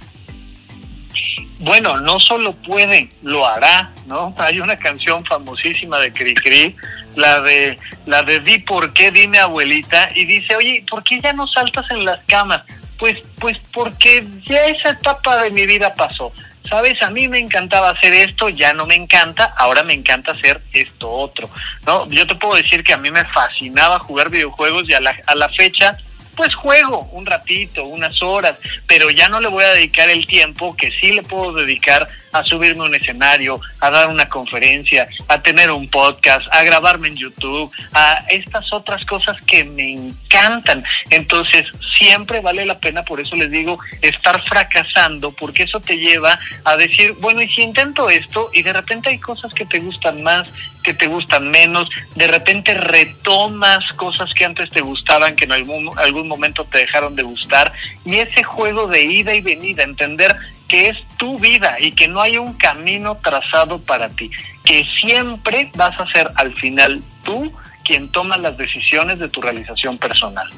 [1.60, 4.36] Bueno, no solo puede, lo hará, ¿no?
[4.38, 6.76] Hay una canción famosísima de Cricri,
[7.16, 11.34] la de la de Di por qué, dime abuelita, y dice, oye, ¿por qué ya
[11.34, 12.64] no saltas en las camas?
[13.00, 16.32] Pues, pues porque ya esa etapa de mi vida pasó
[16.70, 20.62] sabes, a mí me encantaba hacer esto, ya no me encanta, ahora me encanta hacer
[20.72, 21.50] esto otro,
[21.86, 22.10] ¿no?
[22.10, 25.36] Yo te puedo decir que a mí me fascinaba jugar videojuegos y a la, a
[25.36, 25.98] la fecha,
[26.36, 28.56] pues juego un ratito, unas horas,
[28.88, 32.44] pero ya no le voy a dedicar el tiempo que sí le puedo dedicar a
[32.44, 37.16] subirme a un escenario, a dar una conferencia, a tener un podcast, a grabarme en
[37.16, 40.84] YouTube, a estas otras cosas que me encantan.
[41.12, 41.66] Entonces,
[41.98, 46.76] siempre vale la pena, por eso les digo, estar fracasando, porque eso te lleva a
[46.76, 50.50] decir, bueno, y si intento esto y de repente hay cosas que te gustan más,
[50.84, 55.92] que te gustan menos, de repente retomas cosas que antes te gustaban, que en algún,
[55.98, 57.72] algún momento te dejaron de gustar,
[58.06, 60.36] y ese juego de ida y venida, entender
[60.68, 64.30] que es tu vida y que no hay un camino trazado para ti,
[64.64, 67.52] que siempre vas a ser al final tú
[67.84, 70.50] quien toma las decisiones de tu realización personal.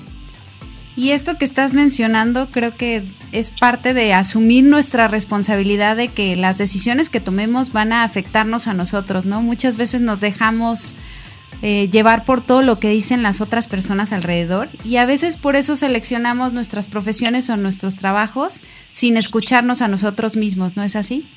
[0.98, 6.36] Y esto que estás mencionando creo que es parte de asumir nuestra responsabilidad de que
[6.38, 9.42] las decisiones que tomemos van a afectarnos a nosotros, ¿no?
[9.42, 10.96] Muchas veces nos dejamos
[11.62, 15.56] eh, llevar por todo lo que dicen las otras personas alrededor y a veces por
[15.56, 21.30] eso seleccionamos nuestras profesiones o nuestros trabajos sin escucharnos a nosotros mismos, ¿no es así?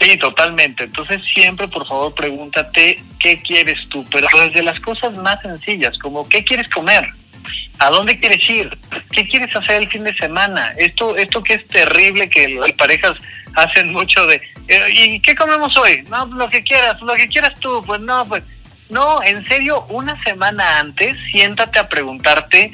[0.00, 0.84] Sí, totalmente.
[0.84, 6.28] Entonces siempre, por favor, pregúntate qué quieres tú, pero desde las cosas más sencillas, como
[6.28, 7.08] qué quieres comer,
[7.78, 8.76] ¿A dónde quieres ir?
[9.12, 10.72] ¿Qué quieres hacer el fin de semana?
[10.76, 13.14] Esto, esto que es terrible que las parejas
[13.54, 16.04] hacen mucho de eh, ¿y qué comemos hoy?
[16.10, 18.42] No, lo que quieras, lo que quieras tú, pues no, pues
[18.90, 22.72] no, en serio, una semana antes siéntate a preguntarte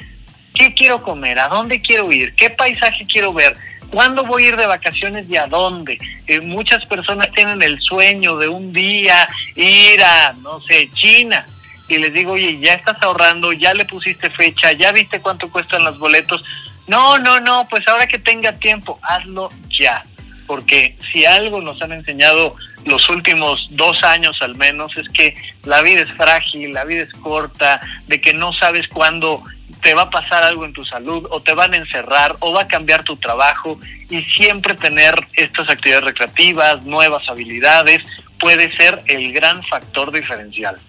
[0.55, 3.57] qué quiero comer, a dónde quiero ir, qué paisaje quiero ver,
[3.90, 5.98] cuándo voy a ir de vacaciones y a dónde.
[6.26, 11.46] Eh, muchas personas tienen el sueño de un día ir a, no sé, China
[11.89, 15.85] y les digo, oye, ya estás ahorrando, ya le pusiste fecha, ya viste cuánto cuestan
[15.85, 16.43] los boletos.
[16.87, 20.05] No, no, no, pues ahora que tenga tiempo, hazlo ya.
[20.47, 25.80] Porque si algo nos han enseñado los últimos dos años al menos es que la
[25.80, 29.43] vida es frágil, la vida es corta, de que no sabes cuándo
[29.82, 32.62] te va a pasar algo en tu salud o te van a encerrar o va
[32.62, 33.78] a cambiar tu trabajo
[34.11, 38.03] y siempre tener estas actividades recreativas, nuevas habilidades,
[38.39, 40.80] puede ser el gran factor diferencial.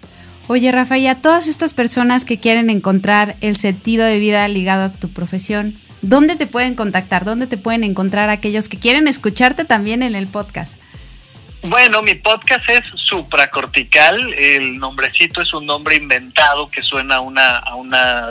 [0.48, 4.84] Oye, Rafa, y a todas estas personas que quieren encontrar el sentido de vida ligado
[4.84, 7.24] a tu profesión, ¿dónde te pueden contactar?
[7.24, 10.80] ¿Dónde te pueden encontrar aquellos que quieren escucharte también en el podcast?
[11.62, 14.34] Bueno, mi podcast es supracortical.
[14.34, 17.90] El nombrecito es un nombre inventado que suena a una, a un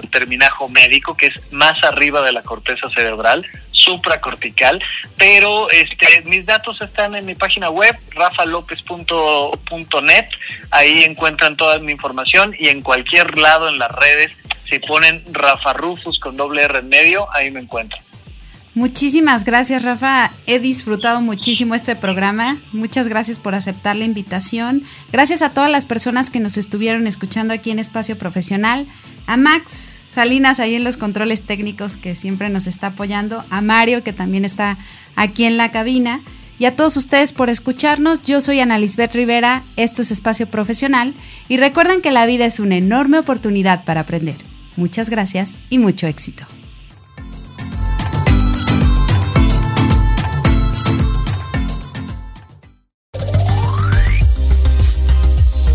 [0.09, 3.45] terminajo médico que es más arriba de la corteza cerebral
[3.85, 4.83] supracortical,
[5.17, 10.25] pero este, mis datos están en mi página web, rafalopez.net,
[10.71, 14.31] ahí encuentran toda mi información y en cualquier lado en las redes,
[14.69, 18.01] si ponen Rafa Rufus con doble R en medio, ahí me encuentran.
[18.75, 20.33] Muchísimas gracias, Rafa.
[20.47, 22.57] He disfrutado muchísimo este programa.
[22.73, 24.83] Muchas gracias por aceptar la invitación.
[25.13, 28.85] Gracias a todas las personas que nos estuvieron escuchando aquí en Espacio Profesional.
[29.27, 34.01] A Max, Salinas ahí en los controles técnicos que siempre nos está apoyando, a Mario
[34.01, 34.77] que también está
[35.17, 36.21] aquí en la cabina
[36.57, 38.23] y a todos ustedes por escucharnos.
[38.23, 41.13] Yo soy Ana Lisbeth Rivera, esto es Espacio Profesional
[41.49, 44.37] y recuerden que la vida es una enorme oportunidad para aprender.
[44.77, 46.45] Muchas gracias y mucho éxito.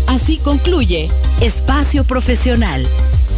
[0.07, 1.09] Así concluye
[1.41, 2.87] Espacio Profesional